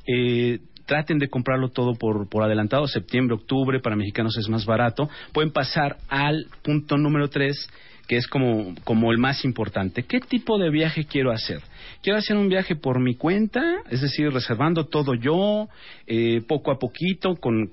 eh, 0.09 0.59
traten 0.85 1.18
de 1.18 1.28
comprarlo 1.28 1.68
todo 1.68 1.94
por, 1.94 2.28
por 2.28 2.42
adelantado, 2.42 2.88
septiembre, 2.88 3.37
octubre, 3.37 3.78
para 3.78 3.94
mexicanos 3.94 4.37
es 4.37 4.49
más 4.49 4.66
barato. 4.66 5.09
Pueden 5.33 5.52
pasar 5.52 5.99
al 6.09 6.47
punto 6.64 6.97
número 6.97 7.28
tres, 7.28 7.68
que 8.06 8.16
es 8.16 8.26
como, 8.26 8.75
como 8.84 9.12
el 9.12 9.18
más 9.18 9.44
importante. 9.44 10.04
¿Qué 10.04 10.20
tipo 10.20 10.58
de 10.58 10.70
viaje 10.70 11.06
quiero 11.06 11.32
hacer? 11.32 11.61
Quiero 12.02 12.18
hacer 12.18 12.37
un 12.37 12.49
viaje 12.49 12.76
por 12.76 13.00
mi 13.00 13.14
cuenta, 13.14 13.62
es 13.90 14.00
decir, 14.00 14.30
reservando 14.30 14.87
todo 14.87 15.14
yo, 15.14 15.68
eh, 16.06 16.42
poco 16.46 16.70
a 16.70 16.78
poquito, 16.78 17.37
con, 17.37 17.70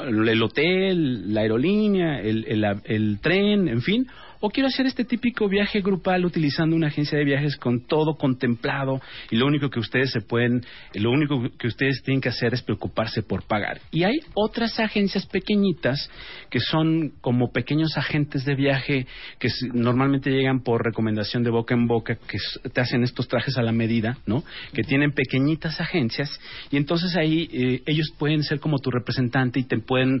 el 0.00 0.42
hotel, 0.42 1.34
la 1.34 1.42
aerolínea, 1.42 2.20
el, 2.20 2.64
el 2.84 3.18
tren, 3.20 3.68
en 3.68 3.82
fin. 3.82 4.06
O 4.40 4.50
quiero 4.50 4.68
hacer 4.68 4.86
este 4.86 5.04
típico 5.04 5.48
viaje 5.48 5.80
grupal 5.80 6.24
utilizando 6.24 6.76
una 6.76 6.88
agencia 6.88 7.18
de 7.18 7.24
viajes 7.24 7.56
con 7.56 7.86
todo 7.86 8.14
contemplado 8.14 9.00
y 9.30 9.36
lo 9.36 9.46
único 9.46 9.70
que 9.70 9.80
ustedes 9.80 10.12
se 10.12 10.20
pueden, 10.20 10.62
lo 10.94 11.10
único 11.10 11.42
que 11.58 11.68
ustedes 11.68 12.02
tienen 12.02 12.20
que 12.20 12.28
hacer 12.28 12.54
es 12.54 12.62
preocuparse 12.62 13.22
por 13.22 13.44
pagar. 13.44 13.80
Y 13.90 14.04
hay 14.04 14.18
otras 14.34 14.78
agencias 14.78 15.26
pequeñitas 15.26 16.10
que 16.50 16.60
son 16.60 17.12
como 17.20 17.50
pequeños 17.52 17.96
agentes 17.96 18.44
de 18.44 18.54
viaje 18.54 19.06
que 19.38 19.48
normalmente 19.72 20.30
llegan 20.30 20.62
por 20.62 20.84
recomendación 20.84 21.42
de 21.42 21.50
boca 21.50 21.74
en 21.74 21.86
boca, 21.86 22.16
que 22.16 22.38
te 22.70 22.80
hacen 22.80 23.02
estos 23.02 23.28
trajes 23.28 23.56
a 23.56 23.62
la 23.62 23.72
medida, 23.72 24.18
¿no? 24.26 24.44
Que 24.72 24.82
tienen 24.82 25.12
pequeñitas 25.12 25.80
agencias 25.80 26.30
y 26.70 26.76
entonces 26.76 27.16
ahí 27.16 27.48
eh, 27.52 27.82
ellos 27.86 28.12
pueden 28.18 28.42
ser 28.42 28.60
como 28.60 28.78
tu 28.78 28.90
representante 28.90 29.60
y 29.60 29.64
te 29.64 29.78
pueden 29.78 30.20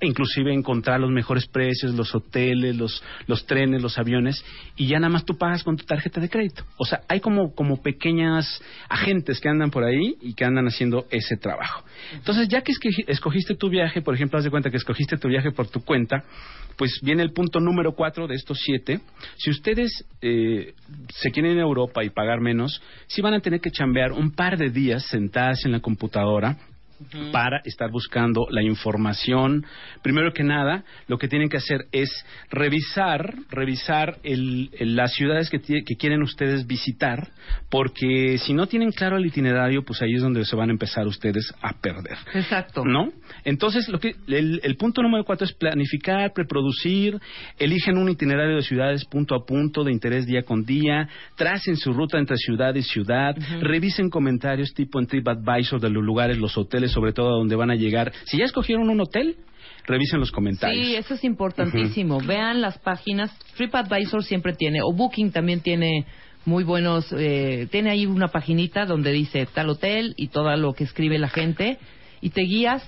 inclusive 0.00 0.52
encontrar 0.52 1.00
los 1.00 1.10
mejores 1.10 1.46
precios, 1.46 1.94
los 1.94 2.14
hoteles, 2.14 2.76
los, 2.76 3.02
los 3.26 3.46
trenes, 3.46 3.82
los 3.82 3.98
aviones, 3.98 4.44
y 4.76 4.86
ya 4.86 4.98
nada 4.98 5.12
más 5.12 5.24
tú 5.24 5.36
pagas 5.36 5.62
con 5.62 5.76
tu 5.76 5.84
tarjeta 5.84 6.20
de 6.20 6.28
crédito. 6.28 6.64
O 6.76 6.84
sea, 6.84 7.00
hay 7.08 7.20
como, 7.20 7.54
como 7.54 7.82
pequeñas 7.82 8.62
agentes 8.88 9.40
que 9.40 9.48
andan 9.48 9.70
por 9.70 9.84
ahí 9.84 10.16
y 10.20 10.34
que 10.34 10.44
andan 10.44 10.66
haciendo 10.66 11.06
ese 11.10 11.36
trabajo. 11.36 11.84
Entonces, 12.12 12.48
ya 12.48 12.62
que 12.62 12.72
escogiste 13.06 13.54
tu 13.54 13.68
viaje, 13.68 14.02
por 14.02 14.14
ejemplo, 14.14 14.38
haz 14.38 14.44
de 14.44 14.50
cuenta 14.50 14.70
que 14.70 14.76
escogiste 14.76 15.16
tu 15.16 15.28
viaje 15.28 15.50
por 15.52 15.68
tu 15.68 15.84
cuenta, 15.84 16.24
pues 16.76 17.00
viene 17.02 17.22
el 17.22 17.32
punto 17.32 17.60
número 17.60 17.92
cuatro 17.92 18.26
de 18.26 18.34
estos 18.34 18.58
siete. 18.60 19.00
Si 19.36 19.50
ustedes 19.50 20.04
eh, 20.20 20.74
se 21.08 21.30
quieren 21.30 21.52
ir 21.52 21.58
a 21.58 21.62
Europa 21.62 22.02
y 22.04 22.10
pagar 22.10 22.40
menos, 22.40 22.82
sí 23.06 23.22
van 23.22 23.34
a 23.34 23.40
tener 23.40 23.60
que 23.60 23.70
chambear 23.70 24.12
un 24.12 24.32
par 24.32 24.56
de 24.56 24.70
días 24.70 25.04
sentadas 25.06 25.64
en 25.64 25.72
la 25.72 25.80
computadora 25.80 26.56
para 27.32 27.60
estar 27.64 27.90
buscando 27.90 28.46
la 28.50 28.62
información. 28.62 29.64
Primero 30.02 30.32
que 30.32 30.42
nada, 30.44 30.84
lo 31.08 31.18
que 31.18 31.28
tienen 31.28 31.48
que 31.48 31.56
hacer 31.58 31.86
es 31.92 32.10
revisar, 32.50 33.34
revisar 33.50 34.18
el- 34.22 34.70
el- 34.78 34.96
las 34.96 35.12
ciudades 35.14 35.50
que, 35.50 35.60
quieren 35.98 36.22
ustedes 36.22 36.66
visitar, 36.66 37.28
porque 37.70 38.38
si 38.38 38.52
no 38.54 38.66
tienen 38.66 38.90
claro 38.92 39.16
el 39.16 39.26
itinerario, 39.26 39.84
pues 39.84 40.00
ahí 40.02 40.14
es 40.14 40.22
donde 40.22 40.44
se 40.44 40.56
van 40.56 40.70
a 40.70 40.72
empezar 40.72 41.06
ustedes 41.06 41.52
a 41.62 41.72
perder. 41.80 42.16
Exacto. 42.34 42.84
¿No? 42.84 43.12
Entonces, 43.44 43.88
lo 43.88 43.98
que 43.98 44.14
el, 44.28 44.60
el 44.62 44.76
punto 44.76 45.02
número 45.02 45.24
cuatro 45.24 45.44
es 45.44 45.52
planificar, 45.52 46.32
preproducir, 46.32 47.18
eligen 47.58 47.96
un 47.98 48.08
itinerario 48.10 48.56
de 48.56 48.62
ciudades 48.62 49.04
punto 49.04 49.34
a 49.34 49.44
punto, 49.44 49.84
de 49.84 49.92
interés 49.92 50.26
día 50.26 50.42
con 50.42 50.64
día, 50.64 51.08
tracen 51.36 51.76
su 51.76 51.92
ruta 51.92 52.18
entre 52.18 52.36
ciudad 52.36 52.74
y 52.74 52.82
ciudad, 52.82 53.34
revisen 53.60 54.10
comentarios 54.10 54.72
tipo 54.74 54.98
en 55.00 55.06
TripAdvisor 55.06 55.80
de 55.80 55.90
los 55.90 56.02
lugares, 56.02 56.38
los 56.38 56.56
hoteles, 56.56 56.83
sobre 56.88 57.12
todo 57.12 57.28
a 57.28 57.38
donde 57.38 57.56
van 57.56 57.70
a 57.70 57.74
llegar. 57.74 58.12
Si 58.24 58.38
ya 58.38 58.44
escogieron 58.44 58.88
un 58.88 59.00
hotel, 59.00 59.36
revisen 59.86 60.20
los 60.20 60.30
comentarios. 60.30 60.86
Sí, 60.86 60.96
eso 60.96 61.14
es 61.14 61.24
importantísimo. 61.24 62.20
Vean 62.20 62.60
las 62.60 62.78
páginas. 62.78 63.36
TripAdvisor 63.56 64.24
siempre 64.24 64.54
tiene, 64.54 64.80
o 64.82 64.92
Booking 64.92 65.32
también 65.32 65.60
tiene 65.60 66.06
muy 66.44 66.64
buenos, 66.64 67.06
eh, 67.16 67.68
tiene 67.70 67.90
ahí 67.90 68.06
una 68.06 68.28
paginita 68.28 68.84
donde 68.84 69.12
dice 69.12 69.46
tal 69.46 69.70
hotel 69.70 70.14
y 70.16 70.28
todo 70.28 70.54
lo 70.56 70.74
que 70.74 70.84
escribe 70.84 71.18
la 71.18 71.28
gente 71.28 71.78
y 72.20 72.30
te 72.30 72.42
guías 72.42 72.82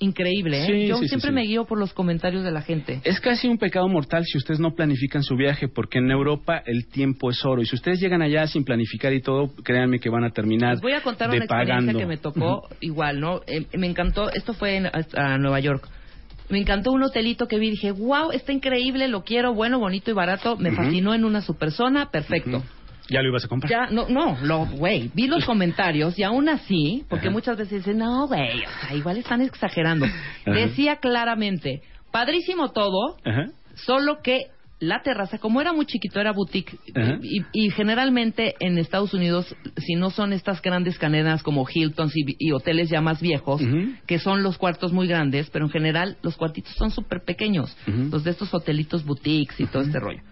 increíble. 0.00 0.62
¿eh? 0.62 0.66
Sí, 0.66 0.86
Yo 0.88 0.96
sí, 0.96 1.08
siempre 1.08 1.30
sí. 1.30 1.34
me 1.34 1.42
guío 1.42 1.64
por 1.64 1.78
los 1.78 1.92
comentarios 1.94 2.42
de 2.42 2.50
la 2.50 2.62
gente. 2.62 3.00
Es 3.04 3.20
casi 3.20 3.46
un 3.48 3.58
pecado 3.58 3.88
mortal 3.88 4.24
si 4.24 4.36
ustedes 4.36 4.58
no 4.58 4.74
planifican 4.74 5.22
su 5.22 5.36
viaje, 5.36 5.68
porque 5.68 5.98
en 5.98 6.10
Europa 6.10 6.62
el 6.66 6.88
tiempo 6.88 7.30
es 7.30 7.44
oro. 7.44 7.62
Y 7.62 7.66
si 7.66 7.76
ustedes 7.76 8.00
llegan 8.00 8.22
allá 8.22 8.46
sin 8.46 8.64
planificar 8.64 9.12
y 9.12 9.20
todo, 9.20 9.54
créanme 9.62 10.00
que 10.00 10.10
van 10.10 10.24
a 10.24 10.30
terminar 10.30 10.72
Les 10.72 10.80
voy 10.80 10.92
a 10.92 11.02
contar 11.02 11.28
una 11.28 11.38
experiencia 11.38 11.94
que 11.94 12.06
me 12.06 12.16
tocó 12.16 12.68
igual, 12.80 13.20
¿no? 13.20 13.40
Eh, 13.46 13.66
me 13.76 13.86
encantó, 13.86 14.30
esto 14.30 14.54
fue 14.54 14.76
en 14.76 14.86
a, 14.86 14.92
a 15.14 15.38
Nueva 15.38 15.60
York. 15.60 15.88
Me 16.48 16.58
encantó 16.58 16.90
un 16.90 17.02
hotelito 17.04 17.46
que 17.46 17.58
vi, 17.58 17.70
dije, 17.70 17.92
wow, 17.92 18.32
está 18.32 18.52
increíble, 18.52 19.06
lo 19.06 19.22
quiero, 19.22 19.54
bueno, 19.54 19.78
bonito 19.78 20.10
y 20.10 20.14
barato. 20.14 20.56
Me 20.56 20.72
fascinó 20.72 21.14
en 21.14 21.24
una 21.24 21.42
superzona, 21.42 22.10
perfecto. 22.10 22.64
Ya 23.10 23.22
lo 23.22 23.28
ibas 23.28 23.44
a 23.44 23.48
comprar. 23.48 23.70
Ya, 23.70 23.86
no, 23.90 24.08
no, 24.08 24.38
lo, 24.42 24.66
güey, 24.66 25.10
vi 25.14 25.26
los 25.26 25.44
comentarios 25.46 26.18
y 26.18 26.22
aún 26.22 26.48
así, 26.48 27.04
porque 27.08 27.26
Ajá. 27.26 27.32
muchas 27.32 27.56
veces 27.58 27.84
dicen, 27.84 27.98
no, 27.98 28.26
güey, 28.26 28.64
o 28.64 28.86
sea, 28.86 28.96
igual 28.96 29.16
están 29.18 29.40
exagerando. 29.42 30.06
Ajá. 30.06 30.52
Decía 30.52 30.96
claramente, 30.96 31.82
padrísimo 32.10 32.70
todo, 32.70 33.16
Ajá. 33.24 33.46
solo 33.74 34.20
que 34.22 34.46
la 34.80 35.02
terraza, 35.02 35.36
como 35.36 35.60
era 35.60 35.74
muy 35.74 35.84
chiquito, 35.84 36.20
era 36.20 36.32
boutique, 36.32 36.74
y, 37.22 37.42
y 37.52 37.70
generalmente 37.70 38.54
en 38.60 38.78
Estados 38.78 39.12
Unidos, 39.12 39.54
si 39.76 39.94
no 39.94 40.08
son 40.08 40.32
estas 40.32 40.62
grandes 40.62 40.96
cadenas 40.98 41.42
como 41.42 41.66
Hilton 41.68 42.10
y, 42.14 42.36
y 42.38 42.52
hoteles 42.52 42.88
ya 42.88 43.02
más 43.02 43.20
viejos, 43.20 43.60
que 44.06 44.18
son 44.18 44.42
los 44.42 44.56
cuartos 44.56 44.90
muy 44.94 45.06
grandes, 45.06 45.50
pero 45.50 45.66
en 45.66 45.70
general 45.70 46.16
los 46.22 46.36
cuartitos 46.38 46.72
son 46.76 46.90
súper 46.90 47.24
pequeños, 47.26 47.76
los 48.10 48.24
de 48.24 48.30
estos 48.30 48.54
hotelitos 48.54 49.04
boutiques 49.04 49.60
y 49.60 49.66
todo 49.66 49.82
este 49.82 50.00
rollo. 50.00 50.22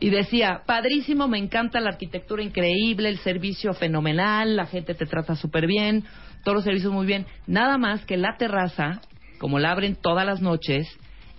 Y 0.00 0.08
decía, 0.10 0.62
padrísimo, 0.66 1.28
me 1.28 1.36
encanta 1.38 1.78
la 1.78 1.90
arquitectura 1.90 2.42
increíble, 2.42 3.10
el 3.10 3.18
servicio 3.18 3.74
fenomenal, 3.74 4.56
la 4.56 4.64
gente 4.66 4.94
te 4.94 5.04
trata 5.04 5.36
súper 5.36 5.66
bien, 5.66 6.04
todos 6.42 6.56
los 6.56 6.64
servicios 6.64 6.92
muy 6.92 7.04
bien. 7.06 7.26
Nada 7.46 7.76
más 7.76 8.04
que 8.06 8.16
la 8.16 8.36
terraza, 8.38 9.02
como 9.38 9.58
la 9.58 9.72
abren 9.72 9.96
todas 9.96 10.24
las 10.24 10.40
noches, 10.40 10.88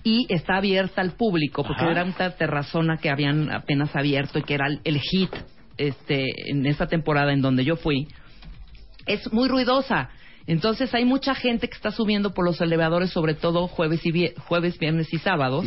y 0.04 0.26
está 0.30 0.58
abierta 0.58 1.02
al 1.02 1.12
público, 1.14 1.64
porque 1.64 1.82
Ajá. 1.84 1.92
era 1.92 2.04
una 2.04 2.30
terrazona 2.32 2.98
que 2.98 3.10
habían 3.10 3.52
apenas 3.52 3.96
abierto 3.96 4.40
y 4.40 4.44
que 4.44 4.54
era 4.56 4.68
el, 4.68 4.80
el 4.84 5.00
hit 5.00 5.32
este, 5.78 6.26
en 6.52 6.66
esta 6.68 6.88
temporada 6.88 7.34
en 7.34 7.42
donde 7.42 7.64
yo 7.64 7.76
fui, 7.76 8.08
es 9.08 9.32
muy 9.34 9.48
ruidosa. 9.50 10.10
Entonces 10.48 10.94
hay 10.96 11.06
mucha 11.06 11.36
gente 11.36 11.68
que 11.68 11.76
está 11.76 11.92
subiendo 11.92 12.34
por 12.34 12.46
los 12.46 12.60
elevadores, 12.62 13.12
sobre 13.12 13.36
todo 13.36 13.68
jueves, 13.68 14.04
y 14.06 14.12
vie- 14.12 14.34
jueves 14.38 14.78
viernes 14.80 15.12
y 15.14 15.18
sábados. 15.20 15.66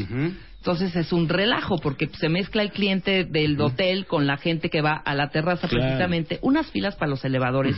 Entonces 0.65 0.97
es 0.97 1.13
un 1.13 1.29
relajo 1.29 1.77
porque 1.77 2.09
se 2.19 2.31
mezcla 2.31 2.63
el 2.63 2.71
cliente 2.71 3.25
del 3.25 3.61
hotel 3.61 4.07
con 4.07 4.27
la 4.27 4.39
gente 4.39 4.71
que 4.71 4.81
va 4.81 4.95
a 4.95 5.15
la 5.15 5.29
terraza 5.29 5.69
Claro. 5.69 5.85
precisamente. 5.85 6.39
Unas 6.41 6.71
filas 6.71 6.97
para 6.97 7.11
los 7.11 7.23
elevadores. 7.23 7.77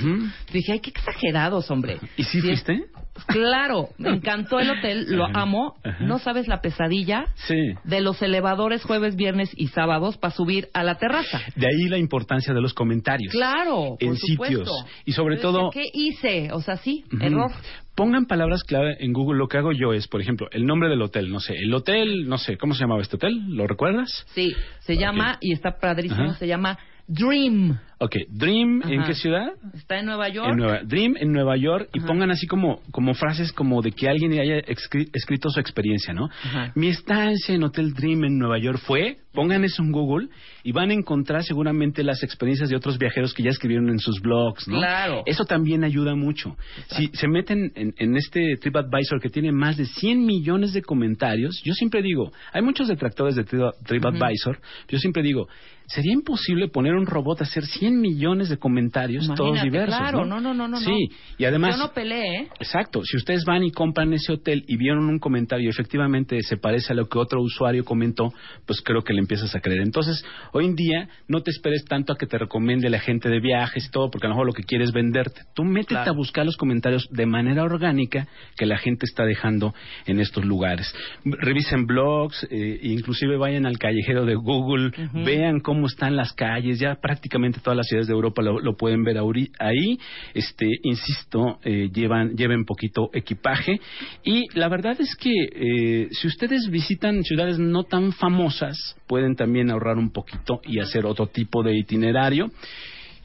Dije, 0.52 0.70
ay, 0.70 0.78
qué 0.78 0.90
exagerados, 0.90 1.68
hombre. 1.72 1.98
¿Y 2.16 2.22
sí 2.22 2.38
es- 2.38 2.44
fuiste? 2.44 2.84
Claro, 3.26 3.88
me 3.98 4.10
encantó 4.10 4.60
el 4.60 4.70
hotel, 4.70 5.06
lo 5.16 5.24
Ajá. 5.24 5.40
amo. 5.40 5.74
Ajá. 5.82 6.04
No 6.04 6.20
sabes 6.20 6.46
la 6.46 6.60
pesadilla 6.60 7.24
Sí. 7.34 7.56
de 7.82 8.00
los 8.02 8.22
elevadores 8.22 8.84
jueves, 8.84 9.16
viernes 9.16 9.50
y 9.56 9.66
sábados 9.68 10.16
para 10.16 10.32
subir 10.34 10.68
a 10.72 10.84
la 10.84 10.94
terraza. 10.96 11.40
De 11.56 11.66
ahí 11.66 11.88
la 11.88 11.98
importancia 11.98 12.54
de 12.54 12.60
los 12.60 12.72
comentarios. 12.72 13.32
Claro, 13.32 13.96
En 13.98 14.10
por 14.10 14.16
sitios. 14.18 14.70
Y 15.04 15.10
sobre 15.12 15.36
Yo 15.36 15.42
todo- 15.42 15.70
decía, 15.70 15.82
¿Qué 15.82 15.90
hice? 15.92 16.52
O 16.52 16.60
sea, 16.60 16.76
sí, 16.76 17.04
error. 17.20 17.50
Pongan 17.96 18.26
palabras 18.26 18.62
clave 18.62 18.98
en 19.00 19.14
Google. 19.14 19.38
Lo 19.38 19.48
que 19.48 19.56
hago 19.56 19.72
yo 19.72 19.94
es, 19.94 20.06
por 20.06 20.20
ejemplo, 20.20 20.48
el 20.52 20.66
nombre 20.66 20.90
del 20.90 21.00
hotel. 21.00 21.30
No 21.30 21.40
sé, 21.40 21.54
el 21.56 21.72
hotel, 21.72 22.28
no 22.28 22.36
sé, 22.36 22.58
¿cómo 22.58 22.74
se 22.74 22.80
llamaba 22.80 23.00
este 23.00 23.16
hotel? 23.16 23.42
¿Lo 23.48 23.66
recuerdas? 23.66 24.26
Sí, 24.34 24.54
se 24.80 24.98
llama, 24.98 25.38
y 25.40 25.54
está 25.54 25.78
padrísimo, 25.80 26.24
Ajá. 26.24 26.34
se 26.34 26.46
llama 26.46 26.78
Dream. 27.08 27.78
Ok, 27.98 28.14
Dream, 28.28 28.82
¿en 28.86 29.04
qué 29.04 29.14
ciudad? 29.14 29.52
Está 29.74 29.98
en 29.98 30.04
Nueva 30.06 30.28
York. 30.28 30.48
En 30.50 30.56
Nueva, 30.58 30.80
Dream 30.84 31.14
en 31.18 31.32
Nueva 31.32 31.56
York 31.56 31.88
y 31.94 32.00
pongan 32.00 32.30
así 32.30 32.46
como, 32.46 32.82
como 32.90 33.14
frases 33.14 33.52
como 33.52 33.80
de 33.80 33.92
que 33.92 34.06
alguien 34.06 34.38
haya 34.38 34.58
escrito 34.58 35.48
su 35.48 35.60
experiencia, 35.60 36.12
¿no? 36.12 36.26
Ajá. 36.44 36.72
Mi 36.74 36.88
estancia 36.88 37.54
en 37.54 37.62
Hotel 37.64 37.94
Dream 37.94 38.24
en 38.24 38.38
Nueva 38.38 38.58
York 38.58 38.80
fue, 38.84 39.16
pongan 39.32 39.64
eso 39.64 39.82
en 39.82 39.92
Google 39.92 40.28
y 40.62 40.72
van 40.72 40.90
a 40.90 40.92
encontrar 40.92 41.42
seguramente 41.42 42.02
las 42.04 42.22
experiencias 42.22 42.68
de 42.68 42.76
otros 42.76 42.98
viajeros 42.98 43.32
que 43.32 43.42
ya 43.42 43.48
escribieron 43.50 43.88
en 43.88 43.98
sus 43.98 44.20
blogs, 44.20 44.68
¿no? 44.68 44.76
Claro. 44.76 45.22
Eso 45.24 45.46
también 45.46 45.82
ayuda 45.82 46.14
mucho. 46.14 46.54
Si 46.88 47.06
se 47.14 47.28
meten 47.28 47.72
en, 47.76 47.94
en 47.96 48.16
este 48.18 48.56
TripAdvisor 48.60 49.22
que 49.22 49.30
tiene 49.30 49.52
más 49.52 49.78
de 49.78 49.86
100 49.86 50.22
millones 50.22 50.74
de 50.74 50.82
comentarios, 50.82 51.62
yo 51.64 51.72
siempre 51.72 52.02
digo, 52.02 52.30
hay 52.52 52.60
muchos 52.60 52.88
detractores 52.88 53.36
de 53.36 53.46
Tri- 53.46 53.72
TripAdvisor, 53.86 54.60
yo 54.88 54.98
siempre 54.98 55.22
digo, 55.22 55.48
sería 55.88 56.12
imposible 56.12 56.66
poner 56.68 56.94
un 56.94 57.06
robot 57.06 57.40
a 57.40 57.44
hacer 57.44 57.64
100 57.64 57.85
millones 57.92 58.48
de 58.48 58.56
comentarios, 58.58 59.28
todos 59.36 59.62
diversos, 59.62 59.96
claro, 59.98 60.24
¿no? 60.24 60.40
no, 60.40 60.54
no, 60.54 60.68
no, 60.68 60.76
Sí, 60.78 61.08
no. 61.10 61.16
y 61.38 61.44
además... 61.44 61.76
Yo 61.76 61.82
no 61.86 61.92
peleé, 61.92 62.40
¿eh? 62.42 62.48
Exacto, 62.60 63.02
si 63.04 63.16
ustedes 63.16 63.44
van 63.44 63.64
y 63.64 63.70
compran 63.70 64.12
ese 64.12 64.32
hotel 64.32 64.64
y 64.66 64.76
vieron 64.76 65.06
un 65.08 65.18
comentario 65.18 65.66
y 65.66 65.70
efectivamente 65.70 66.40
se 66.42 66.56
parece 66.56 66.92
a 66.92 66.96
lo 66.96 67.08
que 67.08 67.18
otro 67.18 67.40
usuario 67.40 67.84
comentó, 67.84 68.32
pues 68.66 68.80
creo 68.82 69.02
que 69.02 69.12
le 69.12 69.20
empiezas 69.20 69.54
a 69.54 69.60
creer. 69.60 69.82
Entonces, 69.82 70.24
hoy 70.52 70.66
en 70.66 70.74
día 70.74 71.08
no 71.28 71.42
te 71.42 71.50
esperes 71.50 71.84
tanto 71.84 72.12
a 72.12 72.16
que 72.16 72.26
te 72.26 72.38
recomiende 72.38 72.88
la 72.90 72.98
gente 73.00 73.28
de 73.28 73.40
viajes 73.40 73.86
y 73.86 73.90
todo, 73.90 74.10
porque 74.10 74.26
a 74.26 74.30
lo 74.30 74.34
mejor 74.34 74.46
lo 74.46 74.52
que 74.52 74.62
quieres 74.62 74.88
es 74.88 74.94
venderte. 74.94 75.42
Tú 75.54 75.64
métete 75.64 75.94
Claro. 75.96 76.10
a 76.12 76.14
buscar 76.14 76.44
los 76.44 76.56
comentarios 76.56 77.08
de 77.10 77.26
manera 77.26 77.62
orgánica 77.64 78.26
que 78.56 78.66
la 78.66 78.76
gente 78.78 79.06
está 79.06 79.24
dejando 79.24 79.74
en 80.06 80.20
estos 80.20 80.44
lugares. 80.44 80.94
Revisen 81.24 81.86
blogs, 81.86 82.46
eh, 82.50 82.78
inclusive 82.82 83.36
vayan 83.36 83.66
al 83.66 83.78
callejero 83.78 84.24
de 84.24 84.34
Google, 84.34 84.90
vean 85.24 85.60
cómo 85.60 85.86
están 85.86 86.16
las 86.16 86.32
calles, 86.32 86.78
ya 86.78 86.96
prácticamente 87.00 87.60
todas 87.60 87.75
las 87.76 87.86
ciudades 87.86 88.08
de 88.08 88.14
Europa 88.14 88.42
lo, 88.42 88.76
pueden 88.76 89.04
ver 89.04 89.18
ahí. 89.58 89.98
Este, 90.34 90.68
insisto, 90.82 91.58
eh, 91.64 91.90
llevan, 91.92 92.36
lleven 92.36 92.64
poquito 92.64 93.10
equipaje. 93.12 93.80
Y 94.24 94.44
la 94.54 94.68
verdad 94.68 95.00
es 95.00 95.14
que 95.16 95.32
eh, 95.32 96.08
si 96.10 96.26
ustedes 96.26 96.68
visitan 96.70 97.22
ciudades 97.22 97.58
no 97.58 97.84
tan 97.84 98.12
famosas, 98.12 98.96
pueden 99.06 99.36
también 99.36 99.70
ahorrar 99.70 99.98
un 99.98 100.10
poquito 100.10 100.60
y 100.64 100.80
hacer 100.80 101.06
otro 101.06 101.26
tipo 101.28 101.62
de 101.62 101.76
itinerario. 101.76 102.50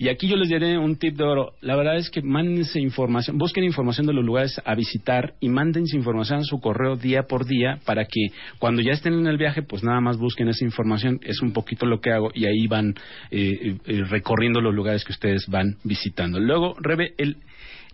Y 0.01 0.09
aquí 0.09 0.27
yo 0.27 0.35
les 0.35 0.49
diré 0.49 0.79
un 0.79 0.95
tip 0.95 1.15
de 1.15 1.23
oro. 1.23 1.53
La 1.61 1.75
verdad 1.75 1.95
es 1.95 2.09
que 2.09 2.23
mándense 2.23 2.79
información, 2.79 3.37
busquen 3.37 3.63
información 3.65 4.07
de 4.07 4.13
los 4.13 4.25
lugares 4.25 4.59
a 4.65 4.73
visitar 4.73 5.35
y 5.39 5.47
mándense 5.47 5.95
información 5.95 6.39
a 6.39 6.43
su 6.43 6.59
correo 6.59 6.95
día 6.95 7.27
por 7.29 7.45
día 7.45 7.77
para 7.85 8.05
que 8.05 8.29
cuando 8.57 8.81
ya 8.81 8.93
estén 8.93 9.13
en 9.13 9.27
el 9.27 9.37
viaje, 9.37 9.61
pues 9.61 9.83
nada 9.83 10.01
más 10.01 10.17
busquen 10.17 10.47
esa 10.47 10.65
información. 10.65 11.19
Es 11.21 11.43
un 11.43 11.53
poquito 11.53 11.85
lo 11.85 12.01
que 12.01 12.09
hago 12.09 12.31
y 12.33 12.45
ahí 12.45 12.65
van 12.65 12.95
eh, 13.29 13.77
eh, 13.85 14.03
recorriendo 14.09 14.59
los 14.59 14.73
lugares 14.73 15.05
que 15.05 15.11
ustedes 15.11 15.45
van 15.47 15.75
visitando. 15.83 16.39
Luego, 16.39 16.73
Rebe, 16.81 17.13
el, 17.19 17.37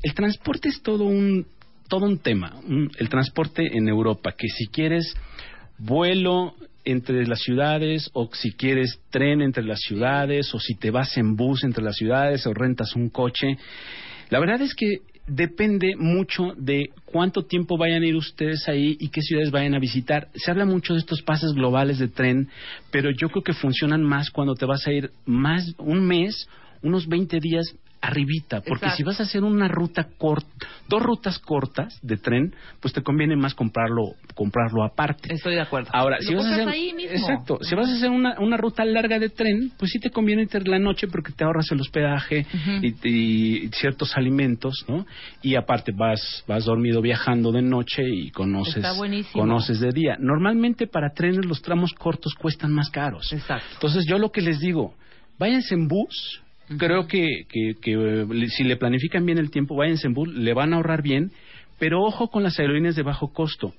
el 0.01 0.13
transporte 0.13 0.69
es 0.69 0.81
todo 0.81 1.03
un, 1.03 1.45
todo 1.89 2.05
un 2.05 2.19
tema. 2.19 2.55
un- 2.69 2.89
el 2.99 3.09
transporte 3.09 3.77
en 3.77 3.89
Europa, 3.89 4.31
que 4.31 4.47
si 4.47 4.67
quieres 4.67 5.13
vuelo 5.77 6.55
entre 6.87 7.27
las 7.27 7.41
ciudades 7.41 8.09
o 8.13 8.29
si 8.31 8.53
quieres 8.53 8.99
tren 9.09 9.41
entre 9.41 9.63
las 9.63 9.81
ciudades 9.81 10.53
o 10.53 10.59
si 10.59 10.75
te 10.75 10.89
vas 10.89 11.17
en 11.17 11.35
bus 11.35 11.65
entre 11.65 11.83
las 11.83 11.97
ciudades 11.97 12.47
o 12.47 12.53
rentas 12.53 12.95
un 12.95 13.09
coche. 13.09 13.57
La 14.29 14.39
verdad 14.39 14.61
es 14.61 14.73
que 14.73 15.01
depende 15.27 15.97
mucho 15.97 16.53
de 16.57 16.91
cuánto 17.03 17.43
tiempo 17.43 17.77
vayan 17.77 18.03
a 18.03 18.07
ir 18.07 18.15
ustedes 18.15 18.69
ahí 18.69 18.95
y 19.01 19.09
qué 19.09 19.21
ciudades 19.21 19.51
vayan 19.51 19.75
a 19.75 19.79
visitar. 19.79 20.29
Se 20.33 20.49
habla 20.49 20.65
mucho 20.65 20.93
de 20.93 20.99
estos 20.99 21.21
pases 21.21 21.51
globales 21.53 21.99
de 21.99 22.07
tren, 22.07 22.47
pero 22.89 23.11
yo 23.11 23.27
creo 23.29 23.43
que 23.43 23.53
funcionan 23.53 24.01
más 24.03 24.31
cuando 24.31 24.55
te 24.55 24.65
vas 24.65 24.87
a 24.87 24.93
ir 24.93 25.11
más 25.25 25.75
un 25.77 26.07
mes, 26.07 26.47
unos 26.81 27.07
20 27.07 27.39
días 27.41 27.65
arribita, 28.01 28.61
porque 28.61 28.85
Exacto. 28.85 28.97
si 28.97 29.03
vas 29.03 29.19
a 29.19 29.23
hacer 29.23 29.43
una 29.43 29.67
ruta 29.67 30.07
corta, 30.17 30.67
dos 30.87 31.01
rutas 31.01 31.39
cortas 31.39 31.97
de 32.01 32.17
tren, 32.17 32.53
pues 32.79 32.93
te 32.93 33.01
conviene 33.01 33.35
más 33.35 33.53
comprarlo 33.53 34.13
comprarlo 34.35 34.83
aparte. 34.83 35.33
Estoy 35.33 35.55
de 35.55 35.61
acuerdo. 35.61 35.89
Ahora, 35.93 36.17
Lo 36.19 36.27
si 36.27 36.35
vas 36.35 36.45
a 36.45 36.53
hacer 36.53 36.69
ahí 36.69 36.93
mismo. 36.93 37.17
exacto, 37.17 37.59
si 37.61 37.75
vas 37.75 37.89
a 37.89 37.95
hacer 37.95 38.09
una, 38.09 38.39
una 38.39 38.57
ruta 38.57 38.85
larga 38.85 39.19
de 39.19 39.29
tren, 39.29 39.71
pues 39.77 39.91
sí 39.91 39.99
te 39.99 40.09
conviene 40.11 40.43
ir 40.43 40.67
la 40.67 40.79
noche 40.79 41.07
porque 41.07 41.31
te 41.31 41.43
ahorras 41.43 41.71
el 41.71 41.81
hospedaje 41.81 42.45
y, 42.81 43.07
y 43.07 43.67
ciertos 43.69 44.15
alimentos, 44.15 44.85
¿no? 44.87 45.05
Y 45.41 45.55
aparte 45.55 45.91
vas 45.91 46.43
vas 46.47 46.65
dormido 46.65 47.01
viajando 47.01 47.51
de 47.51 47.61
noche 47.61 48.03
y 48.07 48.31
conoces 48.31 48.85
conoces 49.33 49.79
de 49.79 49.91
día. 49.91 50.17
Normalmente 50.19 50.87
para 50.87 51.11
trenes 51.13 51.45
los 51.45 51.61
tramos 51.61 51.93
cortos 51.93 52.33
cuestan 52.35 52.71
más 52.73 52.89
caros. 52.89 53.31
Exacto. 53.33 53.67
Entonces 53.73 54.05
yo 54.07 54.17
lo 54.17 54.31
que 54.31 54.41
les 54.41 54.59
digo, 54.59 54.95
váyanse 55.37 55.75
en 55.75 55.87
bus. 55.87 56.41
Creo 56.77 57.07
que, 57.07 57.45
que, 57.47 57.75
que, 57.81 57.93
eh, 57.93 58.47
si 58.49 58.63
le 58.63 58.75
planifican 58.75 59.25
bien 59.25 59.37
el 59.37 59.51
tiempo, 59.51 59.75
váyanse 59.75 60.07
en 60.07 60.13
bus, 60.13 60.27
le 60.27 60.53
van 60.53 60.73
a 60.73 60.77
ahorrar 60.77 61.01
bien, 61.01 61.31
pero 61.79 62.01
ojo 62.01 62.29
con 62.29 62.43
las 62.43 62.59
aerolíneas 62.59 62.95
de 62.95 63.03
bajo 63.03 63.31
costo. 63.31 63.73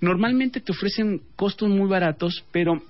Normalmente 0.00 0.60
te 0.60 0.72
ofrecen 0.72 1.20
costos 1.36 1.68
muy 1.68 1.88
baratos, 1.88 2.44
pero 2.52 2.82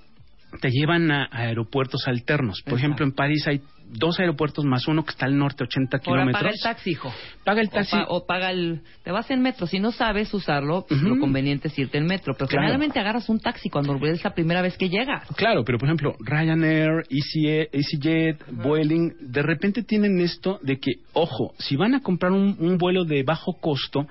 te 0.61 0.71
llevan 0.71 1.11
a, 1.11 1.25
a 1.25 1.41
aeropuertos 1.49 2.07
alternos. 2.07 2.62
Por 2.62 2.75
Exacto. 2.75 2.77
ejemplo, 2.77 3.07
en 3.07 3.12
París 3.12 3.47
hay 3.47 3.61
dos 3.92 4.18
aeropuertos 4.20 4.64
más 4.64 4.87
uno 4.88 5.04
que 5.04 5.11
está 5.11 5.26
al 5.26 5.37
norte, 5.37 5.64
80 5.64 5.97
Ahora 5.99 6.02
kilómetros. 6.04 6.42
paga 6.42 6.50
el 6.54 6.61
taxi, 6.62 6.90
hijo. 6.90 7.12
Paga 7.44 7.61
el 7.61 7.68
O 7.68 7.70
taxi. 7.70 7.97
pa- 7.97 8.06
O, 8.09 8.26
paga 8.26 8.50
el... 8.50 8.82
Te 9.02 9.11
vas 9.11 9.30
en 9.30 9.42
metro. 9.42 9.66
Si 9.66 9.78
no 9.80 9.92
sabes 9.92 10.32
usarlo, 10.32 10.85
pues 10.88 11.02
lo 11.02 11.18
conveniente 11.18 11.68
es 11.68 11.78
irte 11.78 11.99
en 11.99 12.06
metro. 12.06 12.35
Pero 12.35 12.49
Claro. 12.49 12.62
generalmente 12.62 12.99
agarras 13.00 13.28
un 13.28 13.40
taxi 13.40 13.68
cuando 13.70 13.97
es 14.06 14.23
la 14.25 14.35
primera 14.35 14.62
vez 14.62 14.76
que 14.76 14.88
llegas. 14.88 15.26
Claro, 15.37 15.64
pero 15.64 15.78
por 15.78 15.88
ejemplo, 15.88 16.14
Ryanair, 16.20 17.04
EasyJet, 17.11 17.75
EasyJet 17.75 18.44
Vueling, 18.52 19.12
de 19.20 19.42
repente 19.42 19.82
tienen 19.82 20.20
esto 20.20 20.59
de 20.62 20.78
que, 20.78 20.92
ojo, 21.12 21.52
si 21.59 21.76
van 21.76 21.94
a 21.94 22.00
comprar 22.00 22.32
un, 22.32 22.56
un 22.59 22.78
vuelo 22.78 23.04
de 23.04 23.23
bajo 23.23 23.52
costo, 23.61 24.06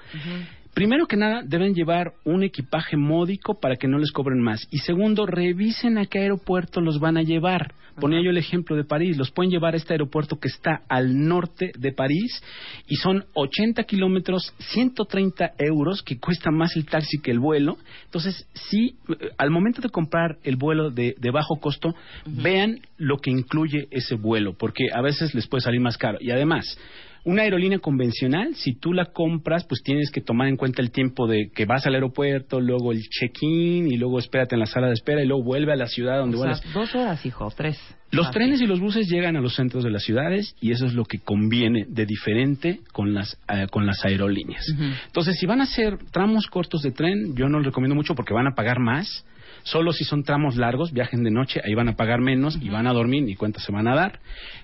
primero 0.74 1.08
que 1.08 1.18
nada 1.18 1.42
deben 1.46 1.74
llevar 1.74 2.14
un 2.24 2.44
equipaje 2.44 2.98
módico 2.98 3.60
para 3.60 3.76
que 3.76 3.88
no 3.88 3.98
les 3.98 4.12
cobren 4.12 4.42
más. 4.42 4.68
Y 4.72 4.80
segundo, 4.80 5.26
revisen 5.26 5.98
a 5.98 6.06
qué 6.06 6.20
aeropuerto 6.20 6.82
los 6.82 7.00
van 7.00 7.18
a 7.18 7.24
llevar. 7.24 7.74
Ponía 8.00 8.22
yo 8.24 8.30
el 8.30 8.38
ejemplo 8.38 8.78
de 8.78 8.86
París, 8.86 9.18
los 9.18 9.32
pueden 9.32 9.52
llevar 9.52 9.74
a 9.74 9.78
este 9.78 9.94
aeropuerto 9.94 10.40
que 10.40 10.48
está 10.48 10.84
al 10.88 11.28
norte 11.28 11.72
de 11.78 11.92
París 11.92 12.42
y 12.88 12.96
son 12.96 13.26
80 13.34 13.84
kilómetros, 13.84 14.54
130 14.60 15.54
euros, 15.58 16.02
que 16.02 16.18
cuesta 16.18 16.50
más 16.50 16.76
el 16.78 16.86
taxi 16.86 17.20
que 17.20 17.32
el 17.32 17.40
vuelo. 17.40 17.78
Entonces, 18.06 18.48
sí, 18.54 18.96
eh, 19.10 19.32
al 19.38 19.52
momento 19.52 19.82
de 19.82 19.90
comprar 19.90 20.38
el 20.44 20.56
vuelo 20.56 20.92
de, 20.92 21.16
de 21.20 21.32
bajo 21.32 21.60
costo, 21.60 21.94
vean 22.26 22.80
lo 22.98 23.18
que 23.18 23.32
incluye 23.32 23.88
ese 23.92 24.16
vuelo, 24.16 24.54
porque 24.58 24.86
a 24.94 25.02
veces 25.02 25.34
les 25.36 25.48
puede 25.48 25.62
salir 25.62 25.82
más 25.82 25.98
caro. 25.98 26.20
Y 26.22 26.32
además, 26.32 26.78
una 27.26 27.44
aerolínea 27.44 27.80
convencional, 27.80 28.56
si 28.56 28.74
tú 28.74 28.94
la 28.94 29.06
compras, 29.06 29.66
pues 29.68 29.82
tienes 29.84 30.12
que 30.12 30.22
tomar 30.22 30.48
en 30.48 30.56
cuenta 30.56 30.82
el 30.82 30.92
tiempo 30.92 31.28
de 31.28 31.50
que 31.54 31.66
vas 31.66 31.86
al 31.86 31.96
aeropuerto, 31.96 32.60
luego 32.62 32.92
el 32.92 33.02
check-in 33.02 33.92
y 33.92 33.98
luego 33.98 34.20
espérate 34.20 34.56
en 34.56 34.60
la 34.60 34.66
sala 34.66 34.88
de 34.88 34.94
espera 34.94 35.22
y 35.24 35.28
luego 35.28 35.44
vuelve 35.44 35.74
a 35.74 35.76
la 35.76 35.88
ciudad 35.88 36.18
donde 36.20 36.38
O 36.38 36.42
sea, 36.42 36.52
vuelas. 36.54 36.74
dos 36.74 36.96
horas, 36.96 37.26
hijo, 37.26 37.52
tres. 37.56 37.78
Los 38.12 38.32
trenes 38.32 38.60
y 38.60 38.66
los 38.66 38.80
buses 38.80 39.08
llegan 39.08 39.36
a 39.36 39.42
los 39.42 39.56
centros 39.56 39.84
de 39.84 39.92
las 39.92 40.04
ciudades 40.04 40.56
y 40.60 40.72
eso 40.72 40.88
es 40.88 40.94
lo 40.94 41.06
que 41.06 41.20
conviene 41.20 41.86
de 41.88 42.06
diferente 42.08 42.80
con 42.92 43.14
las 43.14 43.38
eh, 43.48 43.68
con 43.70 43.86
las 43.86 44.04
aerolíneas. 44.04 44.66
Entonces, 45.06 45.38
si 45.40 45.46
van 45.46 45.62
a 45.62 45.66
hacer 45.66 45.98
tramos 46.12 46.48
cortos 46.48 46.82
de 46.82 46.92
tren, 46.92 47.36
yo 47.36 47.48
no 47.50 47.60
les 47.60 47.68
recomiendo 47.68 47.94
mucho 47.96 48.16
porque 48.16 48.34
van 48.34 48.48
a 48.48 48.56
pagar 48.56 48.80
más. 48.80 49.26
Solo 49.63 49.91
si 49.94 50.03
son 50.03 50.24
tramos 50.24 50.56
largos, 50.56 50.91
viajen 50.91 51.24
de 51.24 51.32
noche, 51.32 51.62
ahí 51.63 51.74
van 51.74 51.89
a 51.89 51.96
pagar 51.96 52.22
menos 52.22 52.58
y 52.62 52.70
van 52.70 52.88
a 52.88 52.94
dormir, 52.94 53.24
ni 53.24 53.36
cuenta 53.36 53.60
se 53.60 53.72
van 53.72 53.88
a 53.88 53.96
dar. 53.96 54.20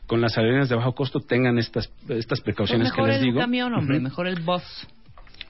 Con 0.08 0.22
las 0.22 0.38
aerolíneas 0.38 0.70
de 0.70 0.76
bajo 0.76 0.94
costo 0.94 1.20
tengan 1.20 1.58
estas 1.58 1.92
estas 2.10 2.40
Pues 2.40 2.42
precauciones 2.42 2.92
que 2.92 2.98
mejor 2.98 3.10
les 3.10 3.20
el 3.20 3.26
digo. 3.26 3.40
camión, 3.40 3.74
hombre, 3.74 4.00
mejor 4.00 4.28
el 4.28 4.40
bus. 4.42 4.64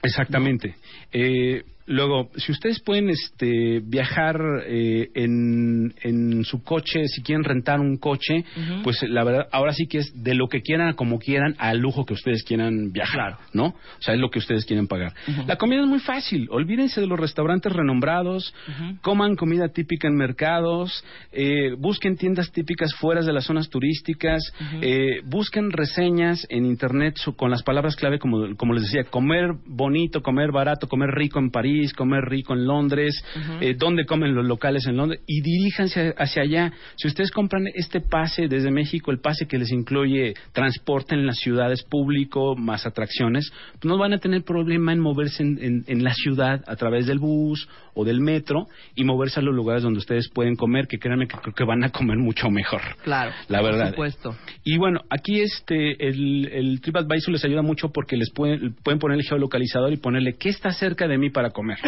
Exactamente. 0.02 0.76
Eh, 1.12 1.64
luego, 1.86 2.30
si 2.36 2.52
ustedes 2.52 2.80
pueden 2.80 3.10
este, 3.10 3.80
viajar 3.80 4.38
eh, 4.66 5.10
en, 5.14 5.94
en 6.02 6.44
su 6.44 6.62
coche, 6.62 7.06
si 7.08 7.22
quieren 7.22 7.44
rentar 7.44 7.80
un 7.80 7.96
coche, 7.96 8.44
pues 8.82 9.02
la 9.08 9.24
verdad, 9.24 9.48
ahora 9.52 9.72
sí 9.72 9.86
que 9.86 9.98
es 9.98 10.12
de 10.22 10.34
lo 10.34 10.48
que 10.48 10.62
quieran 10.62 10.94
como 10.94 11.18
quieran, 11.18 11.54
al 11.58 11.78
lujo 11.78 12.04
que 12.04 12.14
ustedes 12.14 12.42
quieran 12.44 12.92
viajar, 12.92 13.36
¿no? 13.52 13.66
O 13.66 14.00
sea, 14.00 14.14
es 14.14 14.20
lo 14.20 14.30
que 14.30 14.38
ustedes 14.38 14.64
quieren 14.64 14.86
pagar. 14.86 15.12
La 15.46 15.56
comida 15.56 15.80
es 15.80 15.86
muy 15.86 16.00
fácil. 16.00 16.48
Olvídense 16.50 17.00
de 17.00 17.06
los 17.06 17.18
restaurantes 17.18 17.72
renombrados, 17.72 18.54
coman 19.02 19.36
comida 19.36 19.68
típica 19.68 20.08
en 20.08 20.16
mercados, 20.16 21.04
eh, 21.32 21.74
busquen 21.78 22.16
tiendas 22.16 22.50
típicas 22.52 22.94
fuera 22.94 23.22
de 23.22 23.32
las 23.32 23.44
zonas 23.44 23.68
turísticas, 23.68 24.42
eh, 24.82 25.20
busquen 25.24 25.70
reseñas 25.70 26.46
en 26.50 26.66
internet 26.66 27.16
con 27.36 27.50
las 27.50 27.62
palabras 27.62 27.96
clave 27.96 28.18
como, 28.18 28.56
como 28.56 28.72
les 28.74 28.84
decía, 28.84 29.04
comer 29.04 29.52
bonito, 29.66 30.22
comer 30.22 30.50
barato, 30.52 30.88
comer 30.88 31.10
rico 31.10 31.38
en 31.38 31.50
París, 31.50 31.75
comer 31.96 32.24
rico 32.24 32.52
en 32.54 32.66
Londres, 32.66 33.22
eh, 33.60 33.74
dónde 33.78 34.04
comen 34.06 34.34
los 34.34 34.44
locales 34.46 34.86
en 34.86 34.96
Londres 34.96 35.20
y 35.26 35.40
diríjanse 35.40 36.14
hacia 36.18 36.42
allá. 36.42 36.72
Si 36.96 37.08
ustedes 37.08 37.30
compran 37.30 37.64
este 37.74 38.00
pase 38.00 38.48
desde 38.48 38.70
México, 38.70 39.10
el 39.10 39.18
pase 39.20 39.46
que 39.46 39.58
les 39.58 39.70
incluye 39.72 40.34
transporte 40.52 41.14
en 41.14 41.26
las 41.26 41.36
ciudades 41.36 41.82
público 41.84 42.54
más 42.56 42.86
atracciones, 42.86 43.50
pues 43.72 43.84
no 43.84 43.98
van 43.98 44.12
a 44.12 44.18
tener 44.18 44.42
problema 44.42 44.92
en 44.92 45.00
moverse 45.00 45.42
en, 45.42 45.58
en- 45.62 45.84
en 45.86 46.04
la 46.04 46.12
ciudad 46.14 46.62
a 46.66 46.76
través 46.76 47.06
del 47.06 47.18
bus 47.18 47.68
o 47.96 48.04
del 48.04 48.20
metro 48.20 48.68
y 48.94 49.02
moverse 49.04 49.40
a 49.40 49.42
los 49.42 49.54
lugares 49.54 49.82
donde 49.82 49.98
ustedes 49.98 50.28
pueden 50.28 50.54
comer, 50.54 50.86
que 50.86 50.98
créanme 50.98 51.26
que 51.26 51.36
creo 51.38 51.54
que 51.54 51.64
van 51.64 51.82
a 51.82 51.90
comer 51.90 52.18
mucho 52.18 52.50
mejor. 52.50 52.82
Claro. 53.02 53.32
La 53.48 53.62
verdad. 53.62 53.94
Por 53.94 54.10
supuesto. 54.10 54.36
Y 54.62 54.76
bueno, 54.78 55.00
aquí 55.10 55.40
este 55.40 56.06
el, 56.06 56.48
el 56.52 56.80
TripAdvisor 56.80 57.32
les 57.32 57.44
ayuda 57.44 57.62
mucho 57.62 57.90
porque 57.90 58.16
les 58.16 58.30
pueden, 58.30 58.74
pueden 58.84 58.98
poner 58.98 59.18
el 59.18 59.24
geolocalizador 59.24 59.92
y 59.92 59.96
ponerle 59.96 60.34
qué 60.34 60.50
está 60.50 60.70
cerca 60.72 61.08
de 61.08 61.18
mí 61.18 61.30
para 61.30 61.50
comer. 61.50 61.78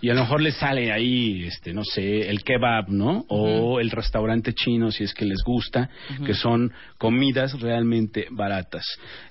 Y 0.00 0.10
a 0.10 0.14
lo 0.14 0.22
mejor 0.22 0.40
les 0.40 0.56
sale 0.56 0.90
ahí, 0.90 1.44
este, 1.44 1.72
no 1.72 1.84
sé, 1.84 2.28
el 2.30 2.42
kebab, 2.42 2.88
¿no? 2.88 3.24
O 3.28 3.78
el 3.78 3.90
restaurante 3.90 4.52
chino 4.54 4.90
si 4.90 5.04
es 5.04 5.14
que 5.14 5.24
les 5.24 5.42
gusta, 5.44 5.90
que 6.24 6.34
son 6.34 6.72
comidas 6.98 7.60
realmente 7.60 8.26
baratas. 8.30 8.84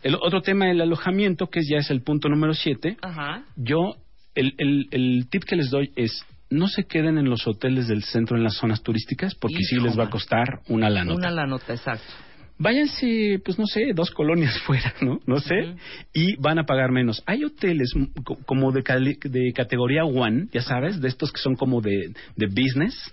El 0.03 0.15
otro 0.15 0.41
tema 0.41 0.67
del 0.67 0.81
alojamiento, 0.81 1.47
que 1.47 1.61
ya 1.67 1.77
es 1.77 1.89
el 1.89 2.01
punto 2.01 2.29
número 2.29 2.53
siete, 2.53 2.97
Ajá. 3.01 3.43
yo, 3.55 3.95
el, 4.35 4.53
el, 4.57 4.87
el 4.91 5.27
tip 5.29 5.43
que 5.43 5.55
les 5.55 5.69
doy 5.69 5.91
es 5.95 6.25
no 6.49 6.67
se 6.67 6.83
queden 6.83 7.17
en 7.17 7.29
los 7.29 7.47
hoteles 7.47 7.87
del 7.87 8.03
centro 8.03 8.37
en 8.37 8.43
las 8.43 8.55
zonas 8.55 8.83
turísticas 8.83 9.35
porque 9.35 9.57
sí 9.61 9.77
Hijo, 9.77 9.85
les 9.85 9.97
va 9.97 10.05
a 10.05 10.09
costar 10.09 10.61
una 10.67 10.89
lana. 10.89 11.13
Una 11.13 11.31
la 11.31 11.47
nota, 11.47 11.73
exacto. 11.73 12.11
Váyanse, 12.61 13.41
pues 13.43 13.57
no 13.57 13.65
sé, 13.65 13.91
dos 13.95 14.11
colonias 14.11 14.59
fuera, 14.65 14.93
¿no? 15.01 15.19
No 15.25 15.39
sé, 15.39 15.73
y 16.13 16.35
van 16.37 16.59
a 16.59 16.65
pagar 16.65 16.91
menos. 16.91 17.23
Hay 17.25 17.43
hoteles 17.43 17.91
co- 18.23 18.37
como 18.45 18.71
de, 18.71 18.83
de 19.23 19.53
categoría 19.53 20.05
one, 20.05 20.47
ya 20.51 20.61
sabes, 20.61 21.01
de 21.01 21.07
estos 21.07 21.31
que 21.31 21.39
son 21.41 21.55
como 21.55 21.81
de, 21.81 22.13
de 22.35 22.45
business, 22.45 23.09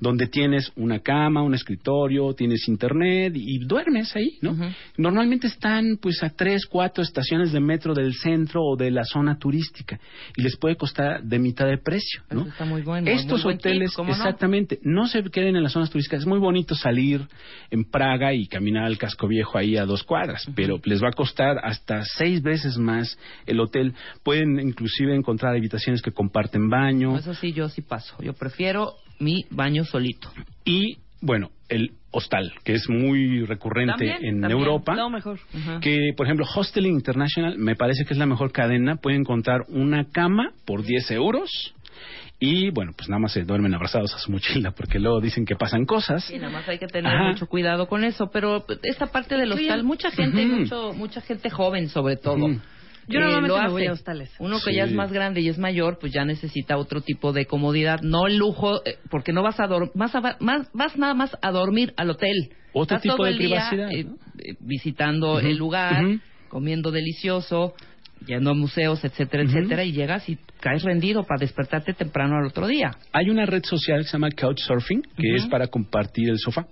donde 0.00 0.28
tienes 0.28 0.70
una 0.76 1.00
cama, 1.00 1.42
un 1.42 1.54
escritorio, 1.54 2.32
tienes 2.34 2.68
internet 2.68 3.32
y, 3.34 3.58
duermes 3.66 4.14
ahí, 4.14 4.38
¿no? 4.42 4.56
Normalmente 4.96 5.48
están 5.48 5.98
pues 6.00 6.22
a 6.22 6.30
tres, 6.30 6.66
cuatro 6.66 7.02
estaciones 7.02 7.50
de 7.52 7.58
metro 7.58 7.94
del 7.94 8.14
centro 8.14 8.62
o 8.62 8.76
de 8.76 8.92
la 8.92 9.02
zona 9.02 9.36
turística 9.38 9.98
y 10.36 10.42
les 10.42 10.56
puede 10.56 10.76
costar 10.76 11.22
de 11.24 11.38
mitad 11.40 11.66
de 11.66 11.78
precio, 11.78 12.22
¿no? 12.30 12.42
Eso 12.42 12.50
está 12.50 12.64
muy 12.64 12.82
bueno. 12.82 13.10
Estos 13.10 13.44
muy 13.44 13.54
buen 13.54 13.58
tip, 13.58 13.66
hoteles, 13.66 13.90
exactamente, 14.08 14.78
no? 14.82 15.08
se 15.08 15.24
queden 15.24 15.56
en 15.56 15.62
las 15.64 15.72
zonas 15.72 15.90
turísticas. 15.90 16.20
Es 16.20 16.26
muy 16.26 16.38
bonito 16.38 16.74
salir 16.76 17.26
en 17.70 17.84
Praga 17.84 18.32
y 18.32 18.46
caminar 18.46 18.75
al 18.84 18.98
casco 18.98 19.28
viejo 19.28 19.58
ahí 19.58 19.76
a 19.76 19.84
dos 19.84 20.02
cuadras, 20.02 20.46
pero 20.54 20.80
les 20.84 21.02
va 21.02 21.08
a 21.08 21.12
costar 21.16 21.58
hasta 21.62 22.04
seis 22.04 22.42
veces 22.42 22.78
más 22.78 23.18
el 23.46 23.60
hotel. 23.60 23.94
Pueden 24.22 24.60
inclusive 24.60 25.14
encontrar 25.14 25.54
habitaciones 25.54 26.02
que 26.02 26.12
comparten 26.12 26.68
baño 26.68 27.16
Eso 27.16 27.34
sí, 27.34 27.52
yo 27.52 27.68
sí 27.68 27.82
paso. 27.82 28.16
Yo 28.22 28.32
prefiero 28.32 28.94
mi 29.18 29.44
baño 29.50 29.84
solito. 29.84 30.30
y, 30.64 30.98
bueno, 31.22 31.50
el 31.68 31.92
hostal, 32.10 32.52
que 32.64 32.74
es 32.74 32.88
muy 32.88 33.44
recurrente 33.44 33.92
También, 33.92 34.24
en 34.24 34.40
también. 34.40 34.60
Europa. 34.60 34.94
No, 34.94 35.10
mejor. 35.10 35.38
Que, 35.80 36.12
por 36.16 36.26
ejemplo, 36.26 36.46
Hosteling 36.54 36.94
International 36.94 37.58
me 37.58 37.74
parece 37.76 38.04
que 38.04 38.14
es 38.14 38.18
la 38.18 38.26
mejor 38.26 38.52
cadena. 38.52 38.96
Pueden 38.96 39.20
encontrar 39.20 39.62
una 39.68 40.04
cama 40.10 40.52
por 40.64 40.82
10 40.82 41.10
euros. 41.12 41.74
Y 42.38 42.70
bueno, 42.70 42.92
pues 42.94 43.08
nada 43.08 43.18
más 43.20 43.32
se 43.32 43.44
duermen 43.44 43.74
abrazados 43.74 44.14
a 44.14 44.18
su 44.18 44.30
mochila 44.30 44.72
porque 44.72 44.98
luego 44.98 45.20
dicen 45.20 45.46
que 45.46 45.56
pasan 45.56 45.86
cosas. 45.86 46.30
Y 46.30 46.36
nada 46.38 46.52
más 46.52 46.68
hay 46.68 46.78
que 46.78 46.86
tener 46.86 47.14
Ajá. 47.14 47.28
mucho 47.28 47.46
cuidado 47.46 47.86
con 47.88 48.04
eso. 48.04 48.28
Pero 48.30 48.64
esta 48.82 49.06
parte 49.06 49.36
del 49.36 49.52
hostal, 49.52 49.84
mucha 49.84 50.10
gente, 50.10 50.44
mucho, 50.44 50.92
mucha 50.92 51.20
gente 51.22 51.48
joven 51.50 51.88
sobre 51.88 52.16
todo. 52.16 52.44
Ujú. 52.44 52.60
Yo 53.08 53.20
eh, 53.20 53.22
normalmente 53.22 53.48
lo 53.56 53.62
me 53.62 53.68
voy 53.70 53.82
hace. 53.82 53.88
a 53.90 53.92
hostales. 53.92 54.34
Uno 54.40 54.56
que 54.58 54.70
Sí. 54.72 54.76
ya 54.76 54.84
es 54.84 54.92
más 54.92 55.12
grande 55.12 55.40
y 55.40 55.48
es 55.48 55.58
mayor, 55.58 55.98
pues 56.00 56.12
ya 56.12 56.24
necesita 56.24 56.76
otro 56.76 57.00
tipo 57.02 57.32
de 57.32 57.46
comodidad, 57.46 58.00
no 58.02 58.26
el 58.26 58.36
lujo, 58.36 58.84
eh, 58.84 58.98
porque 59.10 59.32
no 59.32 59.42
vas 59.44 59.58
a 59.60 59.68
más, 59.94 60.14
a- 60.16 60.36
más 60.40 60.68
vas 60.74 60.96
nada 60.98 61.14
más 61.14 61.36
a 61.40 61.50
dormir 61.52 61.94
al 61.96 62.10
hotel. 62.10 62.50
Otro 62.72 62.96
Estás 62.96 63.02
tipo 63.02 63.16
todo 63.16 63.26
de 63.26 63.30
el 63.32 63.38
privacidad, 63.38 63.90
eh, 63.92 64.04
¿no? 64.04 64.14
eh, 64.40 64.56
visitando 64.60 65.38
el 65.38 65.56
lugar, 65.56 66.04
comiendo 66.48 66.90
delicioso, 66.90 67.74
yendo 68.24 68.50
a 68.50 68.54
museos, 68.54 69.04
etcétera, 69.04 69.42
etcétera, 69.42 69.84
y 69.84 69.92
llegas 69.92 70.28
y 70.28 70.38
caes 70.60 70.82
rendido 70.82 71.24
para 71.24 71.40
despertarte 71.40 71.92
temprano 71.92 72.36
al 72.36 72.46
otro 72.46 72.66
día. 72.66 72.92
Hay 73.12 73.30
una 73.30 73.46
red 73.46 73.64
social 73.64 73.98
que 74.00 74.04
se 74.04 74.12
llama 74.12 74.30
Couchsurfing, 74.30 75.02
que 75.16 75.34
es 75.34 75.46
para 75.46 75.66
compartir 75.68 76.30
el 76.30 76.38
sofá. 76.38 76.66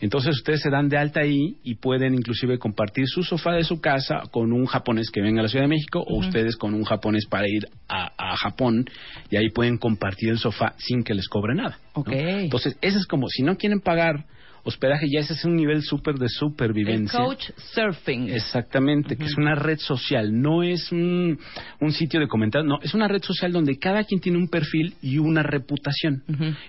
Entonces 0.00 0.36
ustedes 0.36 0.62
se 0.62 0.70
dan 0.70 0.88
de 0.88 0.98
alta 0.98 1.20
ahí 1.20 1.56
y 1.62 1.76
pueden 1.76 2.14
inclusive 2.14 2.58
compartir 2.58 3.06
su 3.06 3.22
sofá 3.22 3.52
de 3.52 3.62
su 3.62 3.80
casa 3.80 4.22
con 4.32 4.52
un 4.52 4.66
japonés 4.66 5.10
que 5.10 5.20
venga 5.20 5.40
a 5.40 5.42
la 5.44 5.48
Ciudad 5.48 5.64
de 5.64 5.68
México 5.68 6.02
o 6.04 6.18
ustedes 6.18 6.56
con 6.56 6.74
un 6.74 6.84
japonés 6.84 7.26
para 7.26 7.48
ir 7.48 7.68
a, 7.88 8.10
a 8.18 8.36
Japón 8.36 8.84
y 9.30 9.36
ahí 9.36 9.50
pueden 9.50 9.78
compartir 9.78 10.30
el 10.30 10.38
sofá 10.38 10.74
sin 10.78 11.04
que 11.04 11.14
les 11.14 11.28
cobre 11.28 11.54
nada. 11.54 11.78
¿no? 11.94 12.00
Ok. 12.00 12.12
Entonces, 12.12 12.76
eso 12.80 12.98
es 12.98 13.06
como, 13.06 13.28
si 13.28 13.42
no 13.42 13.56
quieren 13.56 13.80
pagar 13.80 14.24
hospedaje, 14.64 15.06
ya 15.10 15.20
ese 15.20 15.32
es 15.34 15.44
un 15.44 15.56
nivel 15.56 15.82
súper 15.82 16.16
de 16.16 16.26
El 16.26 16.30
supervivencia. 16.30 17.18
coach 17.18 17.50
surfing. 17.74 18.28
Exactamente, 18.30 19.16
que 19.16 19.24
es 19.24 19.36
una 19.36 19.54
red 19.54 19.78
social, 19.78 20.38
no 20.40 20.62
es 20.62 20.90
un, 20.92 21.38
un 21.80 21.92
sitio 21.92 22.20
de 22.20 22.28
comentarios, 22.28 22.68
no, 22.68 22.78
es 22.82 22.94
una 22.94 23.08
red 23.08 23.22
social 23.22 23.52
donde 23.52 23.78
cada 23.78 24.04
quien 24.04 24.20
tiene 24.20 24.38
un 24.38 24.48
perfil 24.48 24.94
y 25.02 25.18
una 25.18 25.42
reputación. 25.42 26.22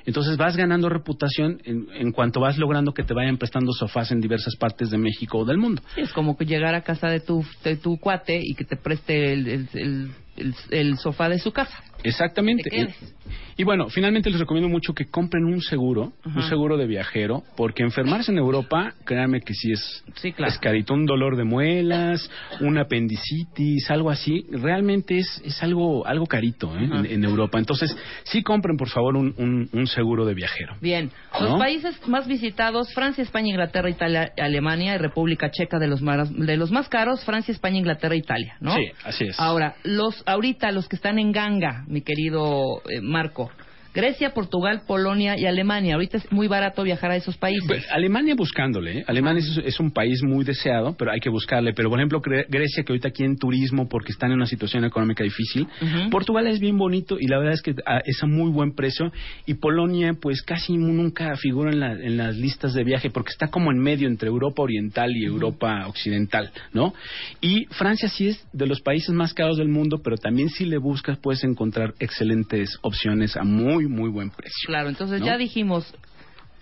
Entonces 0.05 0.37
vas 0.37 0.55
ganando 0.57 0.89
reputación 0.89 1.59
en, 1.63 1.87
en 1.93 2.11
cuanto 2.11 2.39
vas 2.39 2.57
logrando 2.57 2.93
que 2.93 3.03
te 3.03 3.13
vayan 3.13 3.37
prestando 3.37 3.71
sofás 3.73 4.11
en 4.11 4.21
diversas 4.21 4.55
partes 4.55 4.89
de 4.89 4.97
México 4.97 5.39
o 5.39 5.45
del 5.45 5.57
mundo. 5.57 5.81
Sí, 5.95 6.01
es 6.01 6.13
como 6.13 6.37
que 6.37 6.45
llegar 6.45 6.75
a 6.75 6.81
casa 6.81 7.07
de 7.07 7.19
tu, 7.19 7.43
de 7.63 7.75
tu 7.77 7.97
cuate 7.97 8.39
y 8.43 8.53
que 8.55 8.63
te 8.65 8.75
preste 8.77 9.33
el, 9.33 9.47
el, 9.47 9.69
el- 9.73 10.11
el- 10.37 10.55
el 10.71 10.97
sofá 10.97 11.27
de 11.29 11.37
su 11.39 11.51
casa. 11.51 11.83
Exactamente. 12.03 12.69
Y, 12.75 13.61
y 13.61 13.63
bueno, 13.63 13.89
finalmente 13.89 14.29
les 14.29 14.39
recomiendo 14.39 14.69
mucho 14.69 14.93
que 14.93 15.05
compren 15.05 15.45
un 15.45 15.61
seguro, 15.61 16.13
un 16.25 16.41
seguro 16.43 16.77
de 16.77 16.87
viajero, 16.87 17.43
porque 17.55 17.83
enfermarse 17.83 18.31
en 18.31 18.37
Europa, 18.37 18.93
créanme 19.05 19.41
que 19.41 19.53
sí 19.53 19.71
es, 19.71 20.03
Sí, 20.15 20.31
claro. 20.33 20.51
es 20.51 20.57
carito, 20.59 20.93
un 20.93 21.05
dolor 21.05 21.37
de 21.37 21.43
muelas, 21.43 22.29
un 22.59 22.77
apendicitis, 22.77 23.89
algo 23.91 24.09
así, 24.09 24.45
realmente 24.51 25.17
es, 25.17 25.41
es 25.45 25.61
algo, 25.63 26.05
algo 26.07 26.25
carito 26.25 26.75
¿eh? 26.77 26.83
En, 26.85 27.05
en 27.05 27.23
Europa. 27.23 27.59
Entonces, 27.59 27.95
sí 28.23 28.41
compren 28.41 28.77
por 28.77 28.89
favor 28.89 29.15
un, 29.15 29.33
un- 29.37 29.69
un 29.73 29.87
seguro 29.87 30.25
de 30.25 30.33
viajero. 30.33 30.75
Bien, 30.81 31.11
los 31.39 31.51
¿No? 31.51 31.57
países 31.57 31.95
más 32.07 32.27
visitados, 32.27 32.91
Francia, 32.93 33.21
España, 33.23 33.49
Inglaterra, 33.49 33.89
Italia, 33.89 34.31
Alemania 34.37 34.95
y 34.95 34.97
República 34.97 35.51
Checa 35.51 35.77
de 35.79 35.87
los, 35.87 36.01
más, 36.01 36.33
de 36.35 36.57
los 36.57 36.71
más 36.71 36.89
caros, 36.89 37.23
Francia, 37.25 37.51
España, 37.51 37.77
Inglaterra, 37.77 38.15
Italia, 38.15 38.55
¿no? 38.59 38.73
Sí, 38.75 38.85
así 39.03 39.25
es. 39.25 39.39
Ahora, 39.39 39.75
los 39.83 40.23
ahorita 40.25 40.71
los 40.71 40.87
que 40.87 40.95
están 40.95 41.19
en 41.19 41.31
ganga, 41.31 41.83
mi 41.91 42.01
querido 42.01 42.81
eh, 42.85 43.01
Marco, 43.01 43.51
Grecia, 43.93 44.33
Portugal, 44.33 44.81
Polonia 44.87 45.37
y 45.37 45.45
Alemania. 45.45 45.95
Ahorita 45.95 46.17
es 46.17 46.31
muy 46.31 46.47
barato 46.47 46.83
viajar 46.83 47.11
a 47.11 47.15
esos 47.17 47.37
países. 47.37 47.63
Pues, 47.67 47.85
Alemania 47.91 48.35
buscándole, 48.35 48.99
¿eh? 48.99 49.03
Alemania 49.07 49.41
es, 49.43 49.57
es 49.65 49.79
un 49.79 49.91
país 49.91 50.21
muy 50.23 50.45
deseado, 50.45 50.95
pero 50.97 51.11
hay 51.11 51.19
que 51.19 51.29
buscarle. 51.29 51.73
Pero, 51.73 51.89
por 51.89 51.99
ejemplo, 51.99 52.21
Gre- 52.21 52.45
Grecia, 52.49 52.83
que 52.83 52.91
ahorita 52.93 53.09
aquí 53.09 53.23
en 53.23 53.37
turismo, 53.37 53.89
porque 53.89 54.11
están 54.11 54.31
en 54.31 54.37
una 54.37 54.45
situación 54.45 54.85
económica 54.85 55.23
difícil. 55.23 55.67
Portugal 56.09 56.47
es 56.47 56.59
bien 56.59 56.77
bonito 56.77 57.17
y 57.19 57.27
la 57.27 57.37
verdad 57.37 57.53
es 57.53 57.61
que 57.61 57.75
ah, 57.85 58.01
es 58.05 58.21
a 58.23 58.27
muy 58.27 58.49
buen 58.51 58.73
precio. 58.75 59.11
Y 59.45 59.55
Polonia, 59.55 60.13
pues 60.21 60.41
casi 60.41 60.77
nunca 60.77 61.35
figura 61.35 61.71
en, 61.71 61.79
la- 61.79 61.93
en 61.93 62.17
las 62.17 62.37
listas 62.37 62.73
de 62.73 62.83
viaje, 62.83 63.09
porque 63.09 63.31
está 63.31 63.47
como 63.49 63.71
en 63.71 63.79
medio 63.79 64.07
entre 64.07 64.29
Europa 64.29 64.61
Oriental 64.61 65.11
y 65.15 65.25
Europa 65.25 65.85
Occidental, 65.87 66.51
¿no? 66.73 66.93
Y 67.41 67.65
Francia 67.71 68.07
sí 68.09 68.29
es 68.29 68.45
de 68.53 68.67
los 68.67 68.81
países 68.81 69.09
más 69.13 69.33
caros 69.33 69.57
del 69.57 69.67
mundo, 69.67 70.01
pero 70.03 70.17
también 70.17 70.49
si 70.49 70.65
le 70.65 70.77
buscas 70.77 71.17
puedes 71.17 71.43
encontrar 71.43 71.93
excelentes 71.99 72.77
opciones 72.81 73.35
a 73.35 73.43
muy, 73.43 73.80
muy 73.87 74.09
buen 74.09 74.29
precio. 74.29 74.67
Claro, 74.67 74.89
entonces 74.89 75.19
¿no? 75.19 75.25
ya 75.25 75.37
dijimos, 75.37 75.93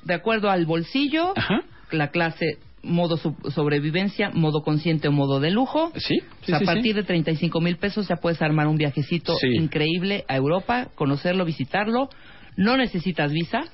de 0.03 0.13
acuerdo 0.13 0.49
al 0.49 0.65
bolsillo, 0.65 1.33
Ajá. 1.35 1.61
la 1.91 2.09
clase 2.09 2.57
modo 2.81 3.17
sobrevivencia, 3.17 4.29
modo 4.29 4.61
consciente 4.63 5.09
o 5.09 5.11
modo 5.11 5.39
de 5.41 5.51
lujo. 5.51 5.91
Sí, 5.97 6.19
O 6.19 6.45
sí, 6.45 6.45
sea, 6.45 6.55
a 6.55 6.59
sí, 6.59 6.65
sí. 6.65 6.71
partir 6.73 6.95
de 6.95 7.03
35 7.03 7.59
mil 7.59 7.77
pesos 7.77 8.07
ya 8.07 8.15
puedes 8.17 8.41
armar 8.41 8.67
un 8.67 8.77
viajecito 8.77 9.35
Sí. 9.35 9.47
increíble 9.55 10.23
a 10.29 10.35
Europa, 10.37 10.87
conocerlo, 10.95 11.43
visitarlo. 11.45 12.09
No 12.55 12.77
necesitas 12.77 13.31
visa. 13.33 13.65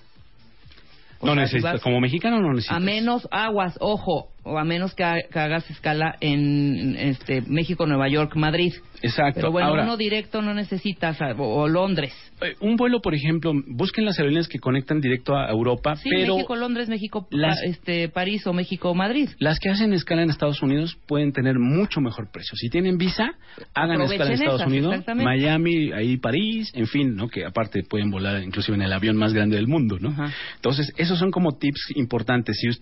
O 1.19 1.27
No 1.27 1.33
sea, 1.33 1.43
necesitas, 1.43 1.81
como 1.81 1.99
mexicano 2.01 2.39
no 2.41 2.49
necesitas. 2.53 2.77
A 2.77 2.79
menos 2.79 3.27
aguas, 3.31 3.77
ojo, 3.79 4.29
o 4.45 4.57
a 4.57 4.63
menos 4.63 4.93
que, 4.95 5.03
ha- 5.03 5.21
que 5.31 5.39
hagas 5.39 5.69
escala 5.69 6.15
en 6.21 6.95
este 6.97 7.41
México, 7.41 7.85
Nueva 7.85 8.07
York, 8.07 8.35
Madrid. 8.35 8.73
Exacto. 9.01 9.39
Pero 9.41 9.51
bueno, 9.51 9.67
Ahora, 9.69 9.83
uno 9.83 9.97
directo 9.97 10.41
no 10.41 10.53
necesitas, 10.53 11.19
o, 11.21 11.43
o 11.43 11.67
Londres. 11.67 12.13
eh, 12.41 12.53
un 12.61 12.75
vuelo, 12.75 13.01
por 13.01 13.13
ejemplo, 13.13 13.51
busquen 13.67 14.05
las 14.05 14.17
aerolíneas 14.17 14.47
que 14.47 14.59
conectan 14.59 15.01
directo 15.01 15.35
a 15.35 15.49
Europa, 15.51 15.95
Sí, 15.97 16.09
pero 16.09 16.35
México, 16.35 16.55
Londres, 16.55 16.87
México, 16.89 17.27
las- 17.31 17.61
este, 17.63 18.07
París 18.09 18.45
o 18.47 18.53
México, 18.53 18.93
Madrid. 18.95 19.29
las 19.39 19.59
que 19.59 19.69
hacen 19.69 19.93
escala 19.93 20.23
en 20.23 20.29
Estados 20.29 20.61
Unidos 20.61 20.97
pueden 21.07 21.33
tener 21.33 21.59
mucho 21.59 21.99
mejor 22.01 22.31
precio. 22.31 22.55
Si 22.55 22.69
tienen 22.69 22.97
visa, 22.97 23.31
hagan 23.73 24.01
escala 24.01 24.27
en 24.31 24.33
Estados 24.33 24.61
esas, 24.61 24.67
Unidos. 24.71 25.03
Miami, 25.15 25.91
ahí 25.91 26.17
París, 26.17 26.71
en 26.73 26.87
fin, 26.87 27.15
¿no? 27.15 27.27
Que 27.27 27.45
aparte 27.45 27.83
pueden 27.83 28.09
volar 28.11 28.41
inclusive 28.43 28.75
en 28.75 28.83
el 28.83 28.93
avión 28.93 29.17
más 29.17 29.33
grande 29.33 29.55
del 29.57 29.67
mundo, 29.67 29.97
¿no? 29.99 30.09
Ajá. 30.09 30.31
Entonces, 30.55 30.91
esos 30.97 31.19
son 31.19 31.31
como 31.31 31.57
tips 31.57 31.91
importantes. 31.95 32.57
Si 32.59 32.69
us- 32.69 32.81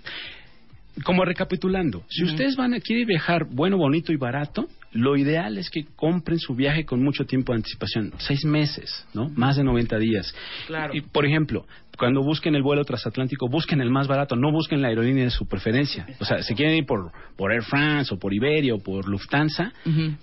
como 1.04 1.26
recapitulando, 1.26 2.04
si 2.10 2.24
ustedes 2.24 2.56
van 2.56 2.74
a 2.74 2.80
quieren 2.80 3.08
viajar 3.08 3.46
bueno, 3.50 3.78
bonito 3.78 4.12
y 4.14 4.18
barato, 4.18 4.68
lo 4.92 5.18
ideal 5.18 5.58
es 5.58 5.72
que 5.72 5.86
compren 5.96 6.38
su 6.38 6.54
viaje 6.54 6.86
con 6.86 7.04
mucho 7.04 7.26
tiempo 7.26 7.52
de 7.52 7.58
anticipación, 7.58 8.14
seis 8.20 8.46
meses, 8.46 9.06
¿no? 9.14 9.28
Más 9.30 9.56
de 9.58 9.64
90 9.64 9.98
días. 9.98 10.36
Claro. 10.68 10.94
Y, 10.96 11.02
por 11.02 11.26
ejemplo, 11.26 11.66
cuando 11.98 12.22
busquen 12.22 12.54
el 12.54 12.62
vuelo 12.62 12.86
transatlántico, 12.86 13.48
busquen 13.50 13.82
el 13.82 13.90
más 13.90 14.08
barato, 14.08 14.36
no 14.36 14.52
busquen 14.52 14.84
la 14.84 14.90
aerolínea 14.90 15.24
de 15.24 15.30
su 15.32 15.48
preferencia. 15.48 16.06
O 16.20 16.26
sea, 16.26 16.44
si 16.44 16.54
quieren 16.54 16.76
ir 16.78 16.86
por, 16.86 17.12
por 17.36 17.52
Air 17.52 17.64
France 17.64 18.14
o 18.14 18.20
por 18.20 18.34
Iberia 18.36 18.76
o 18.76 18.80
por 18.80 19.08
Lufthansa, 19.10 19.74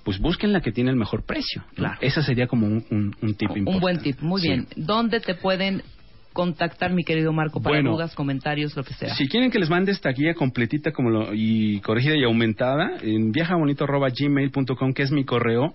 pues 0.05 0.21
busquen 0.21 0.53
la 0.53 0.61
que 0.61 0.71
tiene 0.71 0.91
el 0.91 0.97
mejor 0.97 1.27
precio. 1.27 1.63
¿no? 1.71 1.75
Claro. 1.75 1.99
Ese 2.01 2.23
sería 2.23 2.47
como 2.47 2.67
un, 2.69 2.85
un, 2.91 3.17
un 3.23 3.35
tip 3.35 3.51
importante. 3.57 3.71
Un 3.75 3.81
buen 3.81 3.99
tip, 3.99 4.21
muy 4.21 4.41
Sí. 4.41 4.49
bien. 4.49 4.69
¿Dónde 4.77 5.19
te 5.19 5.35
pueden 5.35 5.83
contactar, 6.33 6.93
mi 6.93 7.03
querido 7.05 7.33
Marco, 7.33 7.61
para 7.61 7.77
Bueno, 7.77 7.93
dudas, 7.93 8.15
comentarios, 8.15 8.77
lo 8.77 8.85
que 8.85 8.95
sea? 8.95 9.15
Si 9.15 9.29
quieren 9.29 9.51
que 9.51 9.59
les 9.59 9.69
mande 9.69 9.93
esta 9.93 10.11
guía 10.11 10.35
completita 10.35 10.93
como 10.93 11.11
lo- 11.11 11.35
y 11.35 11.81
corregida 11.81 12.17
y 12.17 12.25
aumentada, 12.25 12.99
en 13.03 13.33
viajabonito.gmail.com, 13.33 14.93
que 14.93 15.03
es 15.03 15.11
mi 15.11 15.25
correo. 15.25 15.75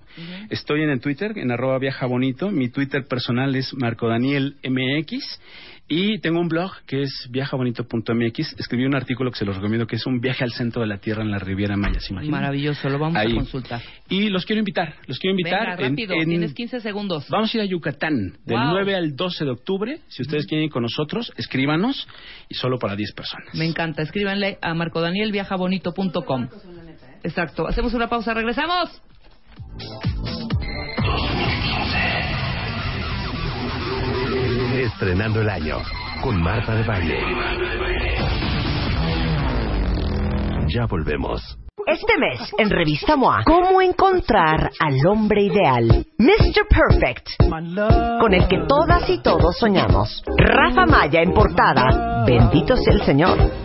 Estoy 0.49 0.81
en 0.83 0.89
el 0.89 0.99
Twitter, 0.99 1.37
en 1.37 1.51
arroba 1.51 1.77
viajabonito. 1.79 2.51
Mi 2.51 2.69
Twitter 2.69 3.05
personal 3.07 3.55
es 3.55 3.73
Marco 3.73 4.07
Daniel 4.07 4.55
MX. 4.63 5.39
Y 5.87 6.17
tengo 6.19 6.39
un 6.39 6.47
blog 6.47 6.71
que 6.87 7.03
es 7.03 7.27
viajabonito.mx. 7.29 8.55
Escribí 8.57 8.85
un 8.85 8.95
artículo 8.95 9.29
que 9.29 9.37
se 9.37 9.45
los 9.45 9.55
recomiendo, 9.55 9.85
que 9.85 9.97
es 9.97 10.05
un 10.07 10.19
viaje 10.19 10.43
al 10.43 10.51
centro 10.51 10.81
de 10.81 10.87
la 10.87 10.97
Tierra 10.97 11.21
en 11.21 11.29
la 11.29 11.37
Riviera 11.37 11.77
Maya. 11.77 11.99
Maravilloso, 12.27 12.89
lo 12.89 12.97
vamos 12.97 13.17
Ahí. 13.17 13.33
a 13.33 13.35
consultar. 13.35 13.81
Y 14.09 14.29
los 14.29 14.45
quiero 14.47 14.59
invitar, 14.59 14.95
los 15.05 15.19
quiero 15.19 15.33
invitar. 15.37 15.59
Venga, 15.77 15.85
en- 15.85 15.91
rápido, 15.91 16.15
en- 16.15 16.27
tienes 16.29 16.53
15 16.55 16.79
segundos. 16.81 17.27
Vamos 17.29 17.53
a 17.53 17.57
ir 17.57 17.61
a 17.61 17.65
Yucatán 17.65 18.37
del 18.45 18.57
Wow. 18.57 18.71
9 18.71 18.95
al 18.95 19.15
12 19.15 19.45
de 19.45 19.51
octubre. 19.51 19.99
Si 20.07 20.23
ustedes 20.23 20.47
quieren 20.47 20.65
ir 20.65 20.71
con 20.71 20.81
nosotros, 20.81 21.31
escríbanos 21.37 22.07
y 22.49 22.55
solo 22.55 22.79
para 22.79 22.95
10 22.95 23.13
personas. 23.13 23.53
Me 23.53 23.65
encanta, 23.65 24.01
escríbanle 24.01 24.57
a 24.63 24.73
marcodanielviajabonito.com. 24.73 26.47
Exacto, 27.23 27.67
hacemos 27.67 27.93
una 27.93 28.07
pausa, 28.09 28.33
regresamos. 28.33 29.01
Estrenando 35.25 35.41
el 35.41 35.49
año 35.49 35.77
con 36.21 36.39
Marta 36.39 36.75
de 36.75 36.83
Baile. 36.83 37.19
Ya 40.67 40.85
volvemos. 40.85 41.57
Este 41.87 42.13
mes, 42.19 42.53
en 42.59 42.69
Revista 42.69 43.15
MOA, 43.15 43.41
¿cómo 43.43 43.81
encontrar 43.81 44.69
al 44.79 45.07
hombre 45.07 45.45
ideal? 45.45 46.05
Mr. 46.19 46.67
Perfect, 46.69 47.27
con 48.19 48.35
el 48.35 48.47
que 48.47 48.59
todas 48.67 49.09
y 49.09 49.19
todos 49.23 49.57
soñamos. 49.57 50.23
Rafa 50.37 50.85
Maya 50.85 51.21
en 51.21 51.33
portada. 51.33 52.23
Bendito 52.27 52.75
sea 52.75 52.93
el 52.93 53.01
Señor. 53.01 53.64